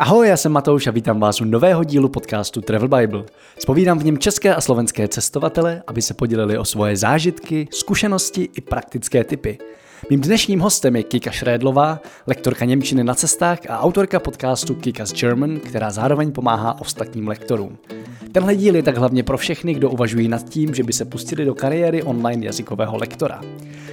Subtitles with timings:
[0.00, 3.24] Ahoj, já jsem Matouš a vítám vás u nového dílu podcastu Travel Bible.
[3.58, 8.60] Spovídám v něm české a slovenské cestovatele, aby se podělili o svoje zážitky, zkušenosti i
[8.60, 9.58] praktické typy.
[10.10, 15.60] Mým dnešním hostem je Kika Šrédlová, lektorka Němčiny na cestách a autorka podcastu Kika's German,
[15.60, 17.78] která zároveň pomáhá ostatním lektorům.
[18.32, 21.44] Tenhle díl je tak hlavně pro všechny, kdo uvažují nad tím, že by se pustili
[21.44, 23.40] do kariéry online jazykového lektora.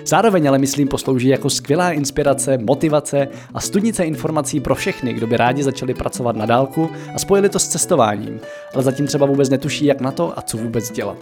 [0.05, 5.37] Zároveň ale myslím poslouží jako skvělá inspirace, motivace a studnice informací pro všechny, kdo by
[5.37, 8.39] rádi začali pracovat na dálku a spojili to s cestováním,
[8.73, 11.17] ale zatím třeba vůbec netuší, jak na to a co vůbec dělat.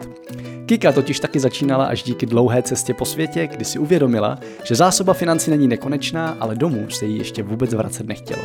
[0.66, 5.14] Kika totiž taky začínala až díky dlouhé cestě po světě, kdy si uvědomila, že zásoba
[5.14, 8.42] financí není nekonečná, ale domů se jí ještě vůbec vracet nechtělo.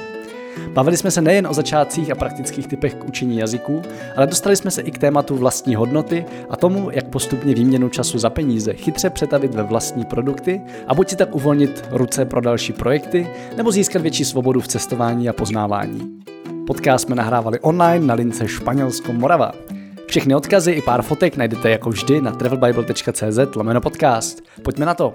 [0.73, 3.83] Bavili jsme se nejen o začátcích a praktických typech k učení jazyků,
[4.17, 8.19] ale dostali jsme se i k tématu vlastní hodnoty a tomu, jak postupně výměnu času
[8.19, 12.73] za peníze chytře přetavit ve vlastní produkty a buď si tak uvolnit ruce pro další
[12.73, 16.19] projekty, nebo získat větší svobodu v cestování a poznávání.
[16.67, 19.78] Podcast jsme nahrávali online na lince Španělsko-Morava.
[20.09, 24.43] Všechny odkazy i pár fotek najdete jako vždy na travelbible.cz lomeno podcast.
[24.63, 25.15] Pojďme na to.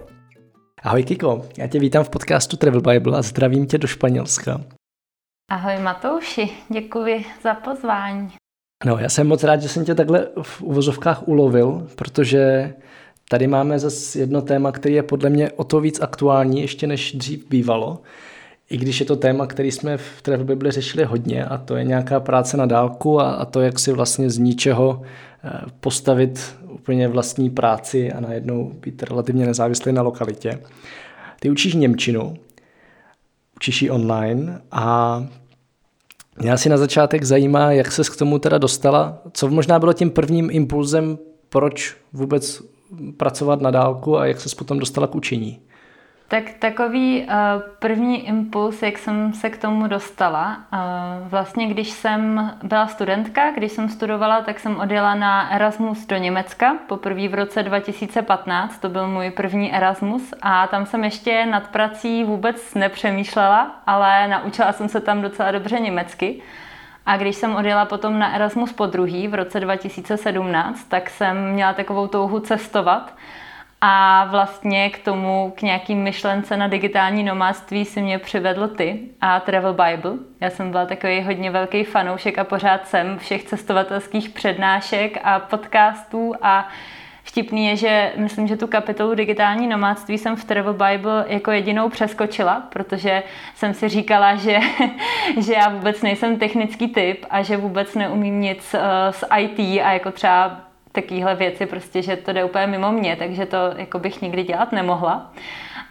[0.83, 4.61] Ahoj Kiko, já tě vítám v podcastu Travel Bible a zdravím tě do Španělska.
[5.51, 8.29] Ahoj Matouši, děkuji za pozvání.
[8.85, 12.73] No, já jsem moc rád, že jsem tě takhle v uvozovkách ulovil, protože
[13.29, 17.11] tady máme zase jedno téma, který je podle mě o to víc aktuální, ještě než
[17.11, 18.01] dřív bývalo.
[18.69, 21.83] I když je to téma, který jsme v Travel Bible řešili hodně a to je
[21.83, 25.01] nějaká práce na dálku a, a to, jak si vlastně z ničeho
[25.43, 30.59] eh, postavit úplně vlastní práci a najednou být relativně nezávislý na lokalitě.
[31.39, 32.37] Ty učíš Němčinu,
[33.55, 35.25] učíš ji online a
[36.39, 40.09] mě asi na začátek zajímá, jak se k tomu teda dostala, co možná bylo tím
[40.09, 41.17] prvním impulzem,
[41.49, 42.61] proč vůbec
[43.17, 45.59] pracovat na dálku a jak se potom dostala k učení.
[46.33, 47.31] Tak takový uh,
[47.79, 53.71] první impuls, jak jsem se k tomu dostala, uh, vlastně když jsem byla studentka, když
[53.71, 59.07] jsem studovala, tak jsem odjela na Erasmus do Německa, poprvé v roce 2015, to byl
[59.07, 65.01] můj první Erasmus a tam jsem ještě nad prací vůbec nepřemýšlela, ale naučila jsem se
[65.01, 66.41] tam docela dobře německy.
[67.05, 71.73] A když jsem odjela potom na Erasmus po druhý v roce 2017, tak jsem měla
[71.73, 73.13] takovou touhu cestovat,
[73.85, 79.39] a vlastně k tomu, k nějakým myšlence na digitální nomádství si mě přivedl ty a
[79.39, 80.13] Travel Bible.
[80.39, 86.33] Já jsem byla takový hodně velký fanoušek a pořád jsem všech cestovatelských přednášek a podcastů
[86.41, 86.67] a
[87.25, 91.89] Vtipný je, že myslím, že tu kapitolu digitální nomádství jsem v Travel Bible jako jedinou
[91.89, 93.23] přeskočila, protože
[93.55, 94.59] jsem si říkala, že,
[95.41, 98.79] že já vůbec nejsem technický typ a že vůbec neumím nic uh,
[99.11, 103.45] s IT a jako třeba takovéhle věci, prostě, že to jde úplně mimo mě, takže
[103.45, 105.31] to jako bych nikdy dělat nemohla.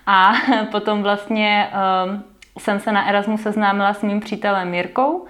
[0.06, 0.32] A
[0.70, 1.70] potom vlastně
[2.06, 2.24] um,
[2.58, 5.26] jsem se na Erasmu seznámila s mým přítelem Jirkou,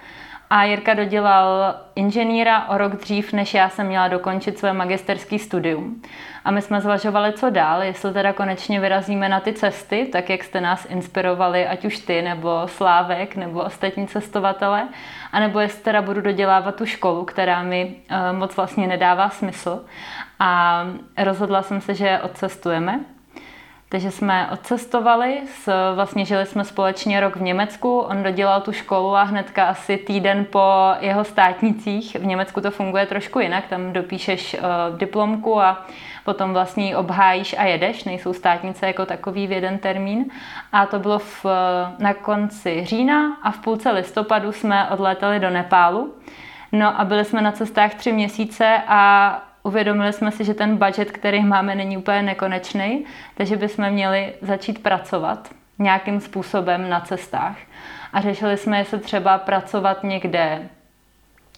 [0.53, 6.01] a Jirka dodělal inženýra o rok dřív, než já jsem měla dokončit své magisterské studium.
[6.45, 10.43] A my jsme zvažovali, co dál, jestli teda konečně vyrazíme na ty cesty, tak jak
[10.43, 14.87] jste nás inspirovali, ať už ty, nebo Slávek, nebo ostatní cestovatele,
[15.31, 19.85] anebo jestli teda budu dodělávat tu školu, která mi uh, moc vlastně nedává smysl.
[20.39, 20.83] A
[21.17, 22.99] rozhodla jsem se, že odcestujeme.
[23.93, 29.15] Takže jsme odcestovali, s, vlastně žili jsme společně rok v Německu, on dodělal tu školu
[29.15, 34.53] a hnedka asi týden po jeho státnicích, v Německu to funguje trošku jinak, tam dopíšeš
[34.53, 35.85] uh, diplomku a
[36.25, 40.25] potom vlastně obhájíš a jedeš, nejsou státnice jako takový v jeden termín.
[40.71, 41.45] A to bylo v,
[41.99, 46.13] na konci října a v půlce listopadu jsme odlétali do Nepálu.
[46.71, 51.11] No a byli jsme na cestách tři měsíce a uvědomili jsme si, že ten budget,
[51.11, 57.57] který máme, není úplně nekonečný, takže bychom měli začít pracovat nějakým způsobem na cestách.
[58.13, 60.69] A řešili jsme, jestli třeba pracovat někde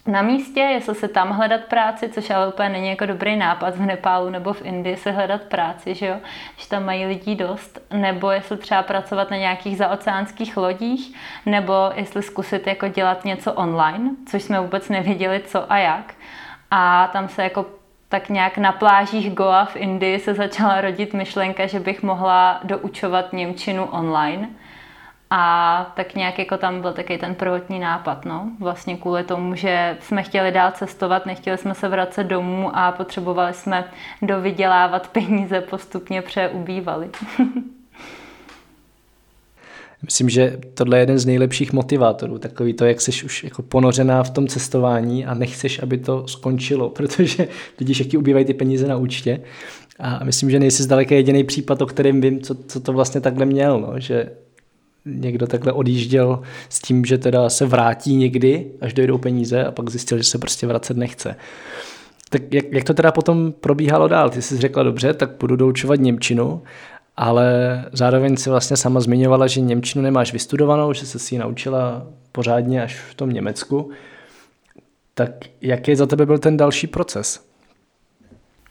[0.08, 3.82] na místě, jestli se tam hledat práci, což ale úplně není jako dobrý nápad v
[3.82, 6.16] Nepálu nebo v Indii se hledat práci, že jo,
[6.58, 11.16] že tam mají lidí dost, nebo jestli třeba pracovat na nějakých zaoceánských lodích,
[11.46, 16.14] nebo jestli zkusit jako dělat něco online, což jsme vůbec nevěděli co a jak.
[16.72, 17.66] A tam se jako
[18.10, 23.34] tak nějak na plážích Goa v Indii se začala rodit myšlenka, že bych mohla doučovat
[23.34, 24.50] Němčinu online.
[25.30, 28.50] A tak nějak jako tam byl taky ten prvotní nápad, no.
[28.60, 33.54] Vlastně kvůli tomu, že jsme chtěli dál cestovat, nechtěli jsme se vracet domů a potřebovali
[33.54, 33.92] jsme
[34.22, 37.10] dovydělávat peníze, postupně přeubývali.
[40.06, 44.24] Myslím, že tohle je jeden z nejlepších motivátorů, takový to, jak jsi už jako ponořená
[44.24, 47.48] v tom cestování a nechceš, aby to skončilo, protože
[47.80, 49.42] vidíš, jak ti ubývají ty peníze na účtě.
[50.00, 53.46] A myslím, že nejsi zdaleka jediný případ, o kterém vím, co, co to vlastně takhle
[53.46, 54.30] měl, no, že
[55.06, 59.90] někdo takhle odjížděl s tím, že teda se vrátí někdy, až dojdou peníze a pak
[59.90, 61.36] zjistil, že se prostě vracet nechce.
[62.30, 64.30] Tak jak, jak to teda potom probíhalo dál?
[64.30, 66.62] Ty jsi řekla dobře, tak budu doučovat Němčinu,
[67.18, 67.46] ale
[67.92, 72.84] zároveň si vlastně sama zmiňovala, že Němčinu nemáš vystudovanou, že se si ji naučila pořádně
[72.84, 73.92] až v tom Německu.
[75.14, 75.32] Tak
[75.62, 77.46] jaký za tebe byl ten další proces?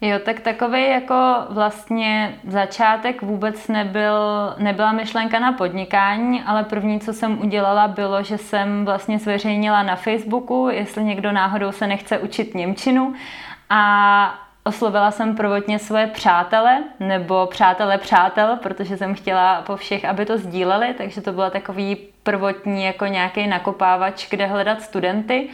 [0.01, 4.13] Jo, tak takový jako vlastně začátek vůbec nebyl,
[4.57, 9.95] nebyla myšlenka na podnikání, ale první, co jsem udělala, bylo, že jsem vlastně zveřejnila na
[9.95, 13.13] Facebooku, jestli někdo náhodou se nechce učit Němčinu
[13.69, 20.25] a oslovila jsem prvotně svoje přátele, nebo přátele přátel, protože jsem chtěla po všech, aby
[20.25, 25.49] to sdíleli, takže to byla takový prvotní jako nějaký nakopávač, kde hledat studenty.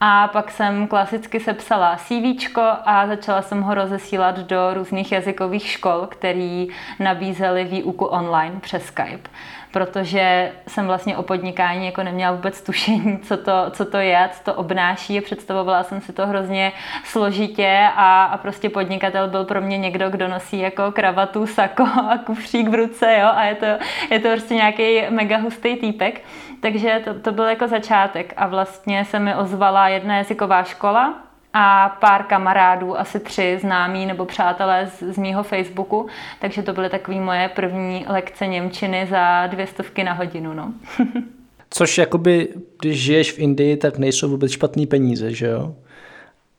[0.00, 6.06] A pak jsem klasicky sepsala CV a začala jsem ho rozesílat do různých jazykových škol,
[6.10, 6.66] které
[7.00, 9.30] nabízely výuku online přes Skype
[9.74, 14.44] protože jsem vlastně o podnikání jako neměla vůbec tušení, co to, co to je, co
[14.44, 15.20] to obnáší.
[15.20, 16.72] Představovala jsem si to hrozně
[17.04, 22.18] složitě a, a prostě podnikatel byl pro mě někdo, kdo nosí jako kravatu, sako a
[22.18, 23.66] kufřík v ruce, jo, a je to,
[24.10, 26.20] je to prostě nějaký mega hustý týpek.
[26.60, 31.14] Takže to, to byl jako začátek a vlastně se mi ozvala jedna jazyková škola,
[31.56, 36.06] a pár kamarádů, asi tři známí nebo přátelé z, z mýho Facebooku,
[36.40, 40.54] takže to byly takové moje první lekce Němčiny za dvě stovky na hodinu.
[40.54, 40.72] No.
[41.70, 42.48] Což jakoby,
[42.80, 45.74] když žiješ v Indii, tak nejsou vůbec špatný peníze, že jo?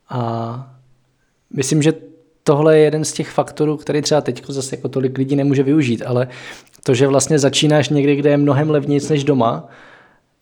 [0.10, 0.68] A
[1.54, 1.94] myslím, že
[2.44, 6.04] tohle je jeden z těch faktorů, který třeba teď zase jako tolik lidí nemůže využít,
[6.06, 6.28] ale
[6.84, 9.68] to, že vlastně začínáš někde, kde je mnohem levnějc než doma,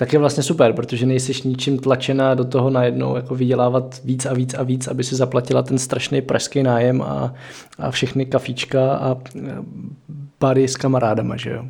[0.04, 4.34] tak je vlastně super, protože nejsiš ničím tlačená do toho najednou jako vydělávat víc a
[4.34, 7.34] víc a víc, aby si zaplatila ten strašný pražský nájem a,
[7.80, 9.18] a všechny kafíčka a
[10.40, 11.66] bary s kamarádama, že jo.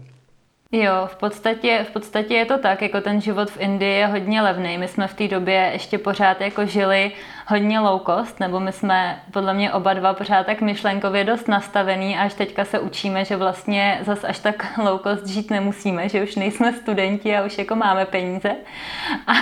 [0.76, 4.42] Jo, v podstatě, v podstatě je to tak, jako ten život v Indii je hodně
[4.42, 4.78] levný.
[4.78, 7.12] My jsme v té době ještě pořád jako žili
[7.48, 12.18] hodně low cost, nebo my jsme podle mě oba dva pořád tak myšlenkově dost nastavený,
[12.18, 16.36] až teďka se učíme, že vlastně zas až tak low cost žít nemusíme, že už
[16.36, 18.56] nejsme studenti a už jako máme peníze.
[19.28, 19.34] A,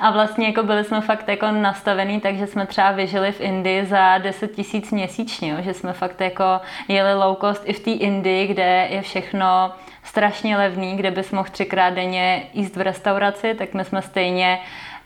[0.00, 4.18] a vlastně jako byli jsme fakt jako nastavený, takže jsme třeba vyžili v Indii za
[4.18, 6.44] 10 tisíc měsíčně, jo, že jsme fakt jako
[6.88, 9.72] jeli low cost i v té Indii, kde je všechno
[10.04, 14.58] strašně levný, kde bys mohl třikrát denně jíst v restauraci, tak my jsme stejně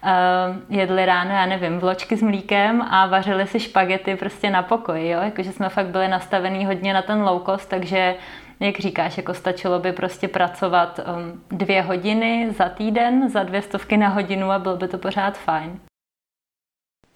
[0.04, 5.08] uh, jedli ráno, já nevím, vločky s mlíkem a vařili si špagety prostě na pokoji,
[5.08, 5.20] jo?
[5.20, 8.14] Jakože jsme fakt byli nastavený hodně na ten low cost, takže
[8.60, 13.96] jak říkáš, jako stačilo by prostě pracovat um, dvě hodiny za týden, za dvě stovky
[13.96, 15.80] na hodinu a bylo by to pořád fajn.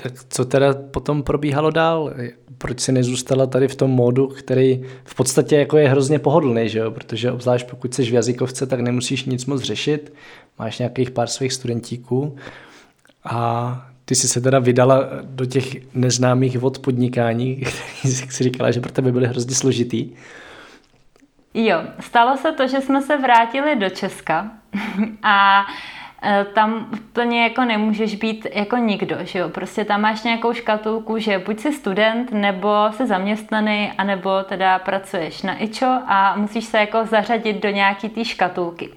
[0.03, 2.15] Tak co teda potom probíhalo dál?
[2.59, 6.79] Proč si nezůstala tady v tom módu, který v podstatě jako je hrozně pohodlný, že
[6.79, 6.91] jo?
[6.91, 10.13] Protože obzvlášť pokud jsi v jazykovce, tak nemusíš nic moc řešit,
[10.59, 12.37] máš nějakých pár svých studentíků
[13.25, 17.57] a ty jsi se teda vydala do těch neznámých vod podnikání,
[18.01, 20.11] který si říkala, že pro tebe byly hrozně složitý.
[21.55, 24.51] Jo, stalo se to, že jsme se vrátili do Česka
[25.23, 25.65] a
[26.55, 29.49] tam úplně jako nemůžeš být jako nikdo, že jo?
[29.49, 35.43] Prostě tam máš nějakou škatulku, že buď jsi student, nebo jsi zaměstnaný, anebo teda pracuješ
[35.43, 38.89] na IČO a musíš se jako zařadit do nějaký té škatulky.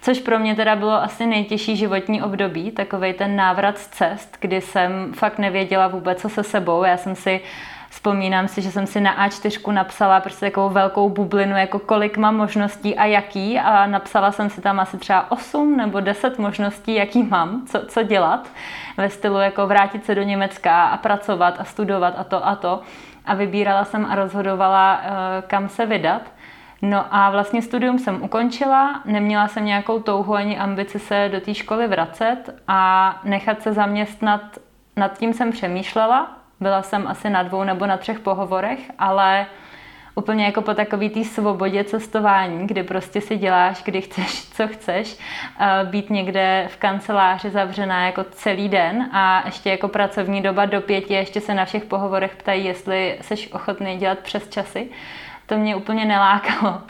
[0.00, 4.60] Což pro mě teda bylo asi nejtěžší životní období, takový ten návrat z cest, kdy
[4.60, 6.84] jsem fakt nevěděla vůbec, co se sebou.
[6.84, 7.40] Já jsem si
[7.94, 12.36] Vzpomínám si, že jsem si na A4 napsala prostě takovou velkou bublinu, jako kolik mám
[12.36, 17.22] možností a jaký a napsala jsem si tam asi třeba 8 nebo 10 možností, jaký
[17.22, 18.48] mám, co, co dělat
[18.96, 22.80] ve stylu jako vrátit se do Německa a pracovat a studovat a to a to.
[23.24, 26.22] A vybírala jsem a rozhodovala, eh, kam se vydat.
[26.82, 31.54] No a vlastně studium jsem ukončila, neměla jsem nějakou touhu ani ambici se do té
[31.54, 34.42] školy vracet a nechat se zaměstnat,
[34.96, 39.46] nad tím jsem přemýšlela, byla jsem asi na dvou nebo na třech pohovorech, ale
[40.14, 45.18] úplně jako po takový té svobodě cestování, kdy prostě si děláš, kdy chceš, co chceš,
[45.84, 51.14] být někde v kanceláři zavřená jako celý den a ještě jako pracovní doba do pěti,
[51.14, 54.88] ještě se na všech pohovorech ptají, jestli jsi ochotný dělat přes časy.
[55.46, 56.80] To mě úplně nelákalo.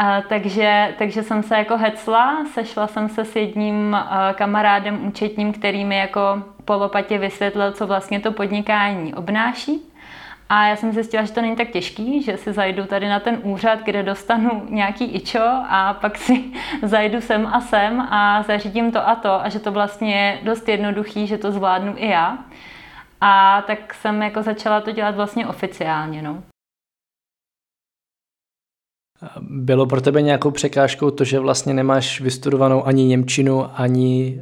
[0.00, 5.52] A, takže, takže jsem se jako hecla, sešla jsem se s jedním a, kamarádem účetním,
[5.52, 9.82] který mi jako po lopatě vysvětlil, co vlastně to podnikání obnáší.
[10.48, 13.38] A já jsem zjistila, že to není tak těžký, že si zajdu tady na ten
[13.42, 16.44] úřad, kde dostanu nějaký ičo a pak si
[16.82, 20.68] zajdu sem a sem a zařídím to a to a že to vlastně je dost
[20.68, 22.38] jednoduchý, že to zvládnu i já.
[23.20, 26.22] A tak jsem jako začala to dělat vlastně oficiálně.
[26.22, 26.42] No.
[29.40, 34.40] Bylo pro tebe nějakou překážkou to, že vlastně nemáš vystudovanou ani Němčinu, ani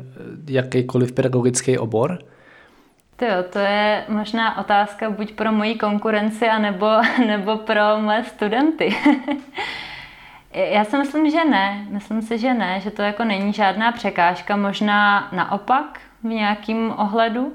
[0.48, 2.18] jakýkoliv pedagogický obor?
[3.16, 6.86] To jo, to je možná otázka buď pro moji konkurenci, anebo,
[7.26, 8.96] nebo pro moje studenty.
[10.54, 11.86] Já si myslím, že ne.
[11.90, 17.52] Myslím si, že ne, že to jako není žádná překážka, možná naopak v nějakým ohledu,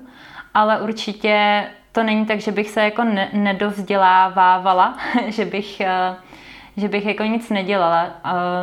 [0.53, 4.97] ale určitě to není tak, že bych se jako ne- nedovzdělávávala,
[5.27, 6.15] že bych, eh,
[6.77, 8.07] že bych jako nic nedělala.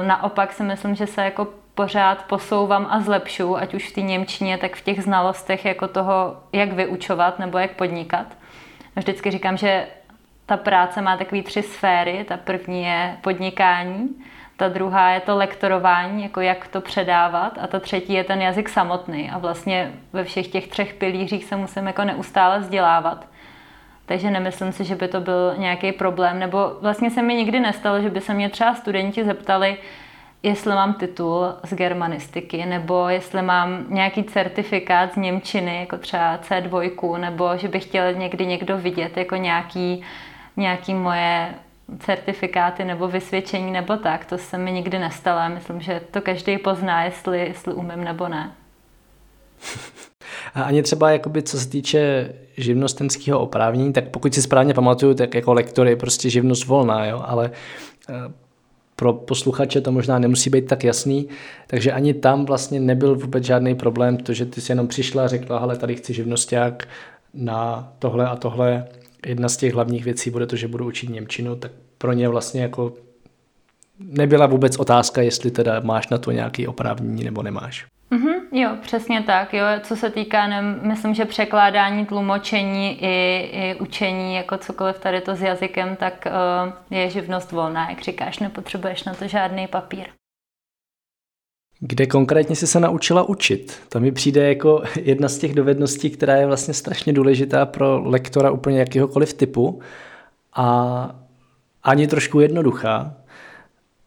[0.07, 4.59] Naopak si myslím, že se jako pořád posouvám a zlepšu, ať už v té Němčině,
[4.59, 8.27] tak v těch znalostech jako toho, jak vyučovat nebo jak podnikat.
[8.97, 9.87] Vždycky říkám, že
[10.47, 12.25] ta práce má takové tři sféry.
[12.29, 14.09] Ta první je podnikání,
[14.57, 18.69] ta druhá je to lektorování, jako jak to předávat a ta třetí je ten jazyk
[18.69, 19.31] samotný.
[19.31, 23.27] A vlastně ve všech těch třech pilířích se musím jako neustále vzdělávat.
[24.09, 26.39] Takže nemyslím si, že by to byl nějaký problém.
[26.39, 29.77] Nebo vlastně se mi nikdy nestalo, že by se mě třeba studenti zeptali,
[30.43, 37.19] jestli mám titul z germanistiky, nebo jestli mám nějaký certifikát z Němčiny, jako třeba C2,
[37.19, 40.03] nebo že bych chtěl někdy někdo vidět jako nějaký,
[40.57, 41.55] nějaký moje
[41.99, 44.25] certifikáty nebo vysvědčení nebo tak.
[44.25, 45.55] To se mi nikdy nestalo.
[45.55, 48.53] Myslím, že to každý pozná, jestli, jestli umím nebo ne.
[50.55, 55.35] A ani třeba, jakoby, co se týče živnostenského oprávnění, tak pokud si správně pamatuju, tak
[55.35, 57.23] jako lektor je prostě živnost volná, jo?
[57.27, 57.51] ale
[58.09, 58.33] eh,
[58.97, 61.29] pro posluchače to možná nemusí být tak jasný,
[61.67, 65.29] takže ani tam vlastně nebyl vůbec žádný problém, to, že ty si jenom přišla a
[65.29, 66.89] řekla, hele, tady chci živnosták
[67.35, 68.87] na tohle a tohle.
[69.27, 72.63] Jedna z těch hlavních věcí bude to, že budu učit Němčinu, tak pro ně vlastně
[72.63, 72.93] jako
[73.99, 77.87] nebyla vůbec otázka, jestli teda máš na to nějaký oprávnění nebo nemáš.
[78.13, 79.55] Mm-hmm, jo, přesně tak.
[79.55, 79.65] Jo.
[79.83, 85.37] Co se týká, ne, myslím, že překládání, tlumočení i, i učení, jako cokoliv tady to
[85.37, 90.07] s jazykem, tak uh, je živnost volná, jak říkáš, nepotřebuješ na to žádný papír.
[91.81, 93.83] Kde konkrétně jsi se naučila učit?
[93.89, 98.51] To mi přijde jako jedna z těch dovedností, která je vlastně strašně důležitá pro lektora
[98.51, 99.81] úplně jakéhokoliv typu
[100.55, 101.11] a
[101.83, 103.15] ani trošku jednoduchá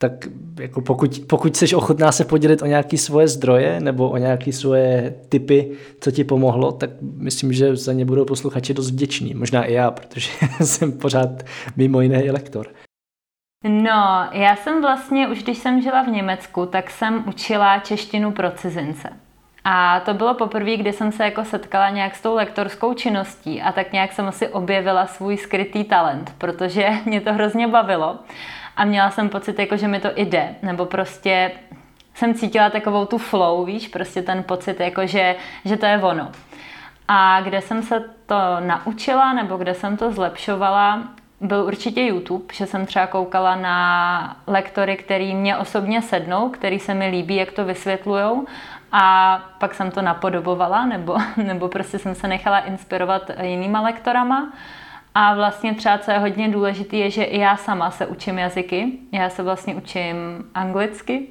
[0.01, 0.11] tak
[0.59, 5.15] jako pokud, pokud jsi ochotná se podělit o nějaké svoje zdroje nebo o nějaké svoje
[5.29, 9.33] typy, co ti pomohlo, tak myslím, že za ně budou posluchači dost vděční.
[9.33, 10.31] Možná i já, protože
[10.63, 11.29] jsem pořád
[11.75, 12.67] mimo jiné i lektor.
[13.63, 18.51] No, já jsem vlastně, už když jsem žila v Německu, tak jsem učila češtinu pro
[18.51, 19.09] cizince.
[19.63, 23.71] A to bylo poprvé, kdy jsem se jako setkala nějak s tou lektorskou činností a
[23.71, 28.19] tak nějak jsem asi objevila svůj skrytý talent, protože mě to hrozně bavilo
[28.77, 31.51] a měla jsem pocit, jako, že mi to jde, nebo prostě
[32.13, 35.35] jsem cítila takovou tu flow, víš, prostě ten pocit, jako, že,
[35.65, 36.31] že to je ono.
[37.07, 41.03] A kde jsem se to naučila, nebo kde jsem to zlepšovala,
[41.41, 46.93] byl určitě YouTube, že jsem třeba koukala na lektory, který mě osobně sednou, který se
[46.93, 48.45] mi líbí, jak to vysvětlujou
[48.91, 54.53] a pak jsem to napodobovala, nebo, nebo prostě jsem se nechala inspirovat jinýma lektorama.
[55.15, 58.91] A vlastně třeba, co je hodně důležité, je, že i já sama se učím jazyky.
[59.11, 60.15] Já se vlastně učím
[60.55, 61.27] anglicky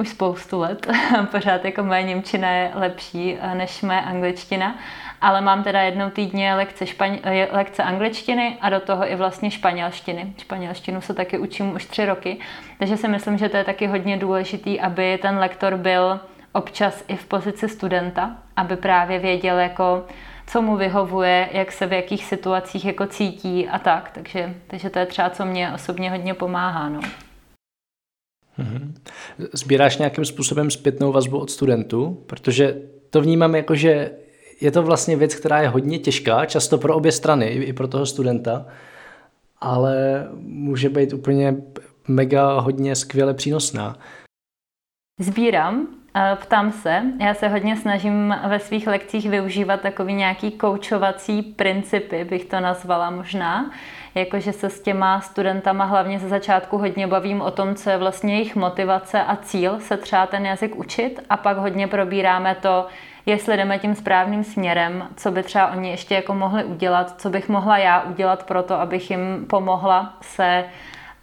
[0.00, 0.86] už spoustu let.
[1.30, 4.74] Pořád jako moje Němčina je lepší eh, než moje angličtina.
[5.20, 9.50] Ale mám teda jednou týdně lekce, špaň, eh, lekce angličtiny a do toho i vlastně
[9.50, 10.32] španělštiny.
[10.38, 12.38] Španělštinu se taky učím už tři roky.
[12.78, 16.20] Takže si myslím, že to je taky hodně důležitý, aby ten lektor byl
[16.52, 20.06] občas i v pozici studenta, aby právě věděl, jako,
[20.52, 24.10] co mu vyhovuje, jak se v jakých situacích jako cítí a tak.
[24.14, 26.88] Takže, takže to je třeba, co mě osobně hodně pomáhá.
[26.88, 27.00] No.
[28.58, 28.94] Mhm.
[29.52, 32.24] Sbíráš nějakým způsobem zpětnou vazbu od studentů?
[32.26, 34.10] Protože to vnímám jako, že
[34.60, 38.06] je to vlastně věc, která je hodně těžká, často pro obě strany, i pro toho
[38.06, 38.66] studenta,
[39.58, 41.56] ale může být úplně
[42.08, 43.98] mega hodně skvěle přínosná.
[45.20, 45.99] Sbírám,
[46.34, 52.44] Ptám se, já se hodně snažím ve svých lekcích využívat takový nějaký koučovací principy, bych
[52.44, 53.70] to nazvala možná,
[54.14, 58.34] jakože se s těma studentama hlavně ze začátku hodně bavím o tom, co je vlastně
[58.34, 62.86] jejich motivace a cíl se třeba ten jazyk učit a pak hodně probíráme to,
[63.26, 67.48] jestli jdeme tím správným směrem, co by třeba oni ještě jako mohli udělat, co bych
[67.48, 70.64] mohla já udělat pro to, abych jim pomohla se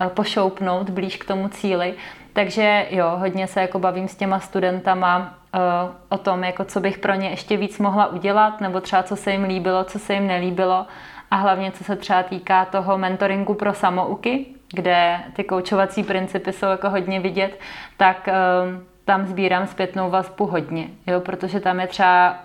[0.02, 1.94] eh, pošoupnout blíž k tomu cíli.
[2.38, 5.18] Takže jo, hodně se jako bavím s těma studentama
[5.56, 5.62] uh,
[6.10, 9.32] o tom, jako co bych pro ně ještě víc mohla udělat, nebo třeba co se
[9.32, 10.86] jim líbilo, co se jim nelíbilo.
[11.32, 16.66] A hlavně co se třeba týká toho mentoringu pro samouky, kde ty koučovací principy jsou
[16.66, 17.60] jako hodně vidět,
[17.98, 22.36] tak uh, tam sbírám zpětnou vazbu hodně, jo, protože tam je třeba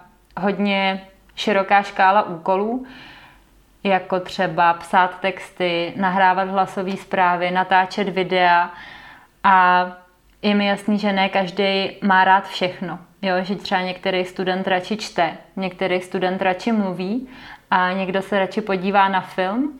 [0.40, 2.87] hodně široká škála úkolů,
[3.84, 8.70] jako třeba psát texty, nahrávat hlasové zprávy, natáčet videa
[9.44, 9.87] a
[10.42, 12.99] je mi jasný, že ne každý má rád všechno.
[13.22, 17.28] Jo, že třeba některý student radši čte, některý student radši mluví
[17.70, 19.78] a někdo se radši podívá na film.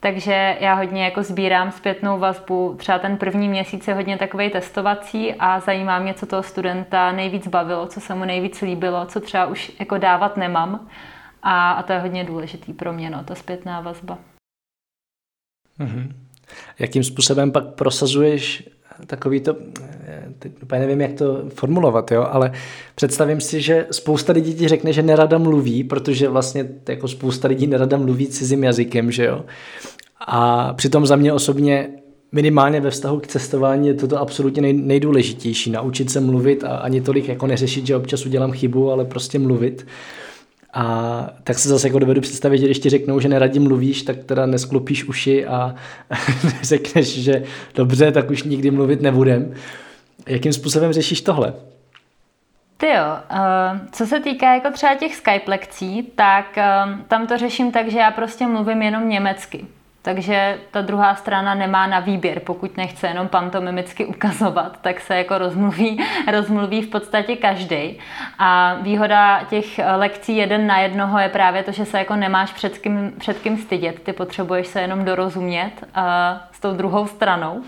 [0.00, 2.74] Takže já hodně jako sbírám zpětnou vazbu.
[2.78, 7.48] Třeba ten první měsíc je hodně takový testovací a zajímá mě, co toho studenta nejvíc
[7.48, 10.88] bavilo, co se mu nejvíc líbilo, co třeba už jako dávat nemám.
[11.42, 14.18] A, a to je hodně důležitý pro mě, no, ta zpětná vazba.
[15.80, 16.12] Mm-hmm.
[16.78, 18.68] Jakým způsobem pak prosazuješ
[19.06, 19.56] takový to,
[20.38, 22.52] teď úplně nevím, jak to formulovat, jo, ale
[22.94, 27.66] představím si, že spousta lidí ti řekne, že nerada mluví, protože vlastně jako spousta lidí
[27.66, 29.44] nerada mluví cizím jazykem, že jo.
[30.26, 31.88] A přitom za mě osobně
[32.32, 35.70] minimálně ve vztahu k cestování je toto absolutně nej, nejdůležitější.
[35.70, 39.86] Naučit se mluvit a ani tolik jako neřešit, že občas udělám chybu, ale prostě mluvit.
[40.74, 44.16] A tak se zase jako dovedu představit, že když ti řeknou, že neradí mluvíš, tak
[44.24, 45.74] teda nesklopíš uši a
[46.62, 47.42] řekneš, že
[47.74, 49.54] dobře, tak už nikdy mluvit nebudem.
[50.26, 51.54] Jakým způsobem řešíš tohle?
[52.76, 57.38] Ty jo, uh, co se týká jako třeba těch Skype lekcí, tak uh, tam to
[57.38, 59.66] řeším tak, že já prostě mluvím jenom německy.
[60.04, 65.38] Takže ta druhá strana nemá na výběr, pokud nechce jenom pantomimicky ukazovat, tak se jako
[65.38, 67.98] rozmluví, rozmluví v podstatě každý.
[68.38, 72.78] A výhoda těch lekcí jeden na jednoho je právě to, že se jako nemáš před
[72.78, 74.02] kým, před kým stydět.
[74.02, 76.02] Ty potřebuješ se jenom dorozumět uh,
[76.52, 77.62] s tou druhou stranou.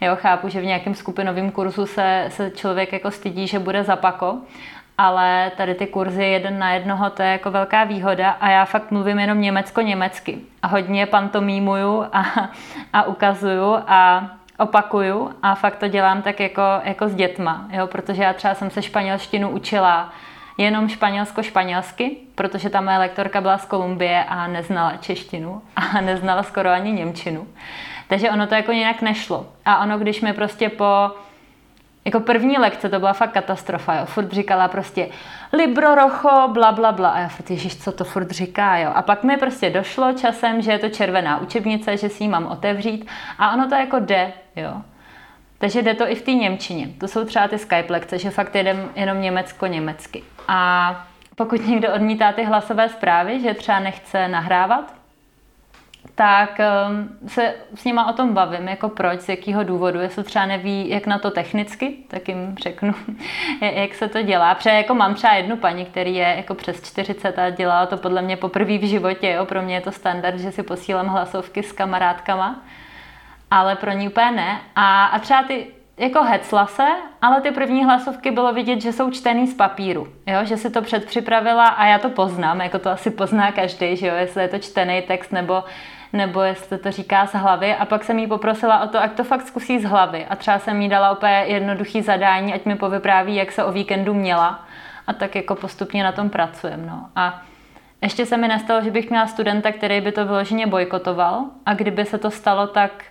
[0.00, 4.38] Jo, chápu, že v nějakém skupinovém kurzu se, se člověk jako stydí, že bude zapako,
[4.98, 8.90] ale tady ty kurzy jeden na jednoho, to je jako velká výhoda a já fakt
[8.90, 12.24] mluvím jenom německo-německy a hodně pantomímuju a,
[12.92, 17.86] a ukazuju a opakuju a fakt to dělám tak jako, jako s dětma, jo?
[17.86, 20.12] protože já třeba jsem se španělštinu učila
[20.58, 26.70] jenom španělsko-španělsky, protože ta moje lektorka byla z Kolumbie a neznala češtinu a neznala skoro
[26.70, 27.46] ani němčinu.
[28.08, 29.46] Takže ono to jako nějak nešlo.
[29.64, 31.10] A ono, když mi prostě po
[32.04, 34.06] jako první lekce to byla fakt katastrofa, jo.
[34.06, 35.08] Furt říkala prostě
[35.52, 37.10] libro rocho, bla, bla, bla.
[37.10, 38.92] A já furt, ježiš, co to furt říká, jo.
[38.94, 42.46] A pak mi prostě došlo časem, že je to červená učebnice, že si ji mám
[42.46, 43.06] otevřít
[43.38, 44.82] a ono to jako jde, jo.
[45.58, 46.88] Takže jde to i v té Němčině.
[47.00, 50.22] To jsou třeba ty Skype lekce, že fakt jedem jenom německo-německy.
[50.48, 54.94] A pokud někdo odmítá ty hlasové zprávy, že třeba nechce nahrávat,
[56.14, 60.46] tak um, se s nima o tom bavím, jako proč, z jakého důvodu, jestli třeba
[60.46, 62.94] neví, jak na to technicky, tak jim řeknu,
[63.60, 64.54] jak se to dělá.
[64.54, 68.22] Protože jako mám třeba jednu paní, který je jako přes 40 a dělá to podle
[68.22, 69.44] mě poprvé v životě, jo.
[69.44, 72.62] pro mě je to standard, že si posílám hlasovky s kamarádkama,
[73.50, 74.60] ale pro ní úplně ne.
[74.76, 76.86] A, a třeba ty jako hecla se,
[77.22, 80.38] ale ty první hlasovky bylo vidět, že jsou čtený z papíru, jo?
[80.42, 84.14] že si to předpřipravila a já to poznám, jako to asi pozná každý, že jo?
[84.14, 85.64] jestli je to čtený text nebo,
[86.14, 89.24] nebo jestli to říká z hlavy a pak jsem jí poprosila o to, ať to
[89.24, 93.34] fakt zkusí z hlavy a třeba jsem jí dala úplně jednoduchý zadání, ať mi povypráví,
[93.34, 94.64] jak se o víkendu měla
[95.06, 96.86] a tak jako postupně na tom pracujem.
[96.86, 97.08] No.
[97.16, 97.42] A
[98.02, 102.04] ještě se mi nestalo, že bych měla studenta, který by to vyloženě bojkotoval a kdyby
[102.04, 103.04] se to stalo, tak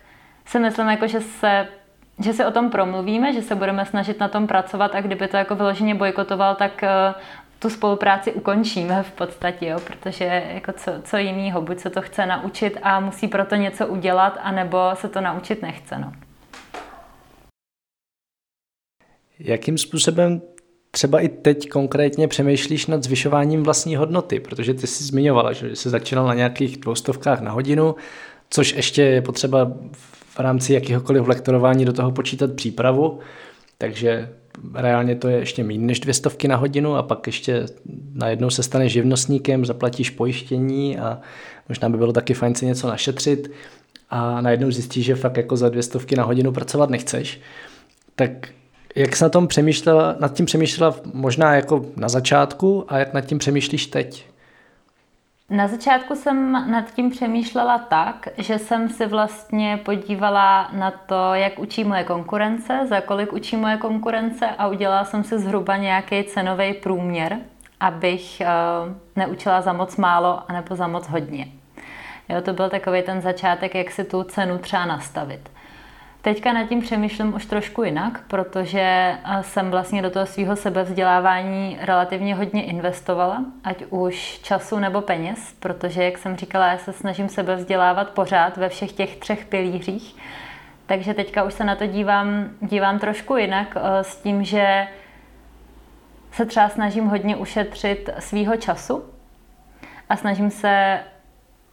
[0.45, 1.67] si myslím, jako, že se
[2.19, 5.37] že si o tom promluvíme, že se budeme snažit na tom pracovat a kdyby to
[5.37, 7.13] jako vyloženě bojkotoval, tak eh,
[7.63, 12.25] tu spolupráci ukončíme v podstatě, jo, protože jako co, co jinýho, buď se to chce
[12.25, 15.99] naučit a musí proto něco udělat, anebo se to naučit nechce.
[15.99, 16.13] No.
[19.39, 20.41] Jakým způsobem
[20.91, 25.89] třeba i teď konkrétně přemýšlíš nad zvyšováním vlastní hodnoty, protože ty jsi zmiňovala, že jsi
[25.89, 27.95] začínal na nějakých dvoustovkách na hodinu,
[28.49, 29.71] což ještě je potřeba
[30.29, 33.19] v rámci jakéhokoliv lektorování do toho počítat přípravu,
[33.77, 34.29] takže
[34.73, 37.65] reálně to je ještě méně než dvě stovky na hodinu a pak ještě
[38.13, 41.19] najednou se stane živnostníkem, zaplatíš pojištění a
[41.69, 43.51] možná by bylo taky fajn si něco našetřit
[44.09, 47.41] a najednou zjistíš, že fakt jako za dvě stovky na hodinu pracovat nechceš.
[48.15, 48.31] Tak
[48.95, 53.21] jak jsi na tom přemýšlela, nad tím přemýšlela možná jako na začátku a jak nad
[53.21, 54.25] tím přemýšlíš teď?
[55.49, 61.59] Na začátku jsem nad tím přemýšlela tak, že jsem si vlastně podívala na to, jak
[61.59, 66.73] učí moje konkurence, za kolik učí moje konkurence a udělala jsem si zhruba nějaký cenový
[66.73, 67.37] průměr,
[67.79, 71.47] abych uh, neučila za moc málo anebo za moc hodně.
[72.29, 75.49] Jo, to byl takový ten začátek, jak si tu cenu třeba nastavit.
[76.23, 81.77] Teďka nad tím přemýšlím už trošku jinak, protože eh, jsem vlastně do toho svého sebevzdělávání
[81.81, 87.29] relativně hodně investovala, ať už času nebo peněz, protože, jak jsem říkala, já se snažím
[87.29, 90.15] sebevzdělávat pořád ve všech těch třech pilířích.
[90.85, 94.87] Takže teďka už se na to dívám, dívám trošku jinak eh, s tím, že
[96.31, 99.03] se třeba snažím hodně ušetřit svýho času
[100.09, 100.99] a snažím se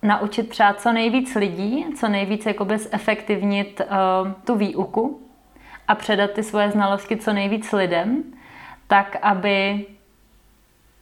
[0.02, 5.20] naučit třeba co nejvíc lidí, co nejvíc jakoby zefektivnit uh, tu výuku
[5.88, 8.22] a předat ty svoje znalosti co nejvíc lidem,
[8.86, 9.86] tak aby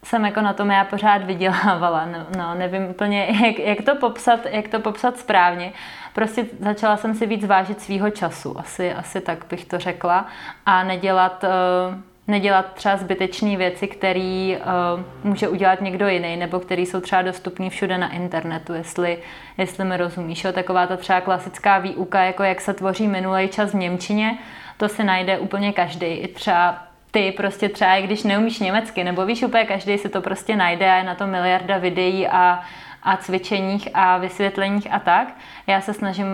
[0.04, 2.06] jsem jako na tom já pořád vydělávala.
[2.06, 5.72] No, no nevím úplně, jak, jak, to popsat, jak to popsat správně.
[6.14, 10.26] Prostě začala jsem si víc vážit svýho času, asi, asi tak bych to řekla,
[10.66, 16.82] a nedělat, uh, nedělat třeba zbytečné věci, které uh, může udělat někdo jiný, nebo které
[16.82, 19.18] jsou třeba dostupné všude na internetu, jestli,
[19.58, 20.44] jestli mi rozumíš.
[20.44, 20.52] Jo?
[20.52, 24.38] Taková ta třeba klasická výuka, jako jak se tvoří minulý čas v Němčině,
[24.76, 26.06] to si najde úplně každý.
[26.06, 26.78] I třeba
[27.10, 30.90] ty prostě třeba, i když neumíš německy, nebo víš, úplně každý si to prostě najde
[30.90, 32.60] a je na to miliarda videí a,
[33.02, 35.28] a cvičeních a vysvětleních a tak.
[35.66, 36.26] Já se snažím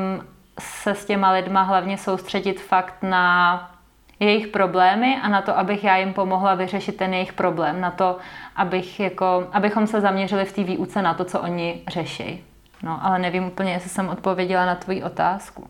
[0.61, 3.74] se s těma lidma hlavně soustředit fakt na
[4.21, 8.19] jejich problémy a na to, abych já jim pomohla vyřešit ten jejich problém, na to,
[8.57, 12.45] abych jako, abychom se zaměřili v té výuce na to, co oni řeší.
[12.83, 15.67] No, ale nevím úplně, jestli jsem odpověděla na tvoji otázku.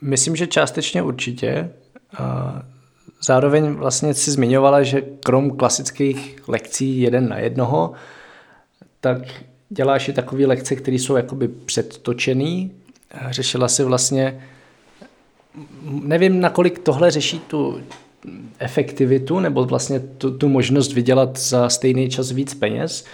[0.00, 1.72] Myslím, že částečně určitě.
[3.22, 7.92] Zároveň vlastně si zmiňovala, že krom klasických lekcí jeden na jednoho,
[9.00, 9.18] tak
[9.68, 12.72] děláš i takové lekce, které jsou jakoby předtočený.
[13.30, 14.42] Řešila si vlastně,
[16.02, 17.80] nevím, nakolik tohle řeší tu
[18.58, 23.04] efektivitu nebo vlastně tu, tu možnost vydělat za stejný čas víc peněz,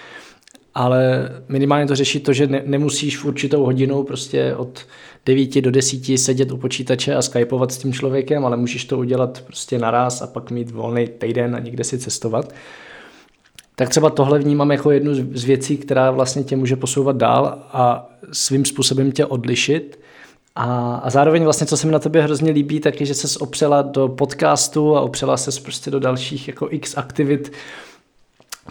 [0.74, 4.86] ale minimálně to řeší to, že ne, nemusíš v určitou hodinu prostě od
[5.26, 9.42] 9 do 10 sedět u počítače a skypovat s tím člověkem, ale můžeš to udělat
[9.46, 12.54] prostě naraz a pak mít volný týden a někde si cestovat.
[13.76, 18.10] Tak třeba tohle vnímám jako jednu z věcí, která vlastně tě může posouvat dál a
[18.32, 19.98] svým způsobem tě odlišit.
[20.54, 23.38] A, a zároveň vlastně, co se mi na tobě hrozně líbí, tak je, že se
[23.38, 27.52] opřela do podcastu a opřela se prostě do dalších jako x aktivit,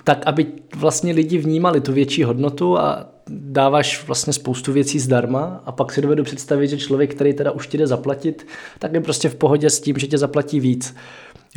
[0.03, 5.71] tak aby vlastně lidi vnímali tu větší hodnotu a dáváš vlastně spoustu věcí zdarma a
[5.71, 8.47] pak si dovedu představit, že člověk, který teda už ti jde zaplatit,
[8.79, 10.95] tak je prostě v pohodě s tím, že tě zaplatí víc.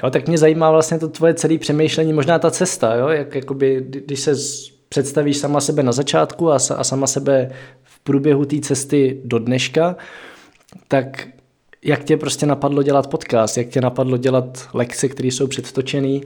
[0.03, 3.87] Jo, tak mě zajímá vlastně to tvoje celé přemýšlení, možná ta cesta, jo, jak jakoby,
[3.89, 4.35] když se
[4.89, 7.51] představíš sama sebe na začátku a, a sama sebe
[8.07, 9.97] průběhu té cesty do dneška,
[10.89, 11.29] tak
[11.85, 16.21] jak tě prostě napadlo dělat podcast, jak tě napadlo dělat lekce, které jsou předtočené,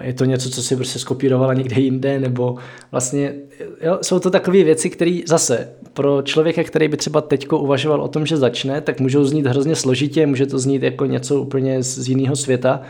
[0.00, 2.56] je to něco, co si prostě skopírovala někde jinde, nebo
[2.90, 3.34] vlastně
[3.80, 8.08] jo, jsou to takové věci, které zase pro člověka, který by třeba teďko uvažoval o
[8.08, 12.08] tom, že začne, tak můžou znít hrozně složitě, může to znít jako něco úplně z
[12.08, 12.82] jiného světa.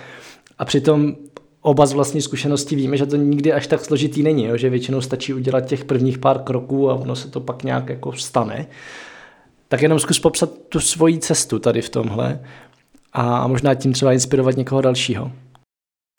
[0.59, 1.17] A přitom
[1.63, 4.57] oba z vlastní zkušenosti víme, že to nikdy až tak složitý není, jo?
[4.57, 8.13] že většinou stačí udělat těch prvních pár kroků a ono se to pak nějak jako
[8.13, 8.67] stane.
[9.69, 12.41] Tak jenom zkus popsat tu svoji cestu tady v tomhle
[13.13, 15.33] a možná tím třeba inspirovat někoho dalšího.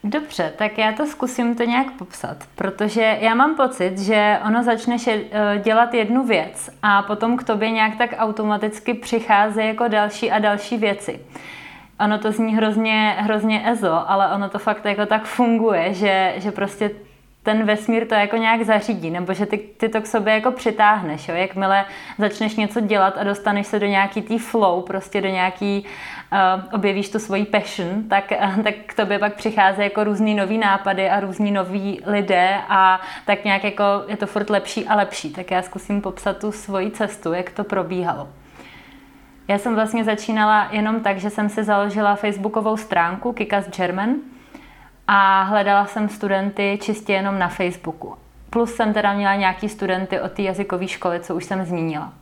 [0.04, 5.08] Dobře, tak já to zkusím to nějak popsat, protože já mám pocit, že ono začneš
[5.08, 10.40] eh, dělat jednu věc a potom k tobě nějak tak automaticky přichází jako další a
[10.40, 11.20] další věci.
[12.00, 16.52] Ono to zní hrozně, hrozně ezo, ale ono to fakt jako tak funguje, že, že
[16.52, 16.92] prostě
[17.44, 21.28] ten vesmír to jako nějak zařídí, nebo že ty, ty to k sobě jako přitáhneš,
[21.28, 21.36] jo?
[21.36, 21.86] jakmile
[22.18, 25.86] začneš něco dělat a dostaneš se do nějaký tý flow, prostě do nějaký,
[26.32, 30.58] uh, objevíš tu svoji passion, tak, uh, tak k tobě pak přichází jako různý nový
[30.58, 35.30] nápady a různý noví lidé a tak nějak jako je to furt lepší a lepší.
[35.34, 38.28] Tak já zkusím popsat tu svoji cestu, jak to probíhalo.
[39.48, 44.16] Já jsem vlastně začínala jenom tak, že jsem si založila facebookovou stránku Kikas German,
[45.08, 48.16] a hledala jsem studenty čistě jenom na Facebooku.
[48.50, 52.14] Plus jsem teda měla nějaký studenty od té jazykové školy, co už jsem zmínila.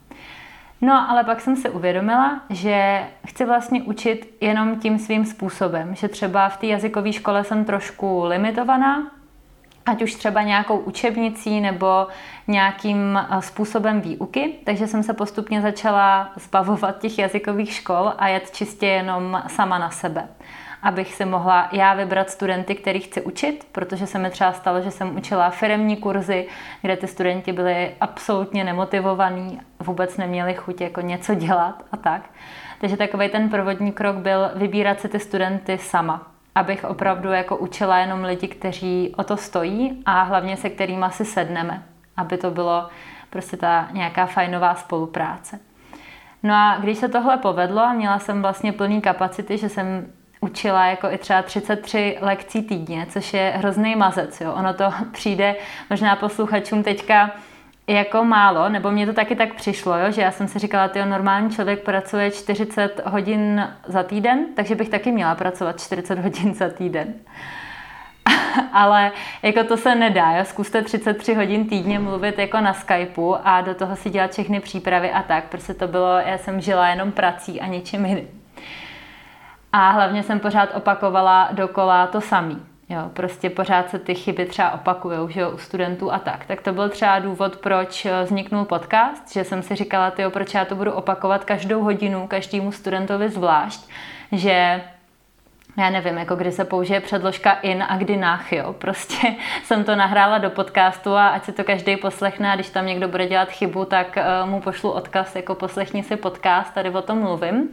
[0.81, 6.07] No, ale pak jsem si uvědomila, že chci vlastně učit jenom tím svým způsobem, že
[6.07, 9.11] třeba v té jazykové škole jsem trošku limitovaná,
[9.85, 12.07] ať už třeba nějakou učebnicí nebo
[12.47, 18.51] nějakým eh, způsobem výuky, takže jsem se postupně začala zbavovat těch jazykových škol a jet
[18.51, 20.27] čistě jenom sama na sebe
[20.81, 24.91] abych si mohla já vybrat studenty, který chci učit, protože se mi třeba stalo, že
[24.91, 26.47] jsem učila firemní kurzy,
[26.81, 32.29] kde ty studenti byli absolutně nemotivovaní, vůbec neměli chuť jako něco dělat a tak.
[32.81, 37.97] Takže takový ten prvodní krok byl vybírat si ty studenty sama, abych opravdu jako učila
[37.97, 41.83] jenom lidi, kteří o to stojí a hlavně se kterými si sedneme,
[42.17, 42.89] aby to bylo
[43.29, 45.59] prostě ta nějaká fajnová spolupráce.
[46.43, 50.07] No a když se tohle povedlo a měla jsem vlastně plný kapacity, že jsem
[50.41, 54.41] učila jako i třeba 33 lekcí týdně, což je hrozný mazec.
[54.41, 54.53] Jo.
[54.53, 55.55] Ono to přijde
[55.89, 57.31] možná posluchačům teďka
[57.91, 61.05] jako málo, nebo mně to taky tak přišlo, jo, že já jsem si říkala, že
[61.05, 66.69] normální člověk pracuje 40 hodin za týden, takže bych taky měla pracovat 40 hodin za
[66.69, 67.13] týden.
[68.73, 70.45] ale jako to se nedá, jo?
[70.45, 75.11] zkuste 33 hodin týdně mluvit jako na Skypeu a do toho si dělat všechny přípravy
[75.11, 78.27] a tak, protože to bylo, já jsem žila jenom prací a ničím jiným.
[79.73, 82.70] A hlavně jsem pořád opakovala dokola to samý.
[82.91, 86.45] Jo, prostě pořád se ty chyby třeba opakujou, že jo, u studentů a tak.
[86.45, 90.65] Tak to byl třeba důvod, proč vzniknul podcast, že jsem si říkala, tyjo, proč já
[90.65, 93.89] to budu opakovat každou hodinu, každému studentovi zvlášť,
[94.31, 94.81] že
[95.77, 98.73] já nevím, jako kdy se použije předložka in a kdy nach, jo.
[98.73, 102.85] Prostě jsem to nahrála do podcastu a ať si to každý poslechne a když tam
[102.85, 107.01] někdo bude dělat chybu, tak uh, mu pošlu odkaz, jako poslechni si podcast, tady o
[107.01, 107.69] tom mluvím.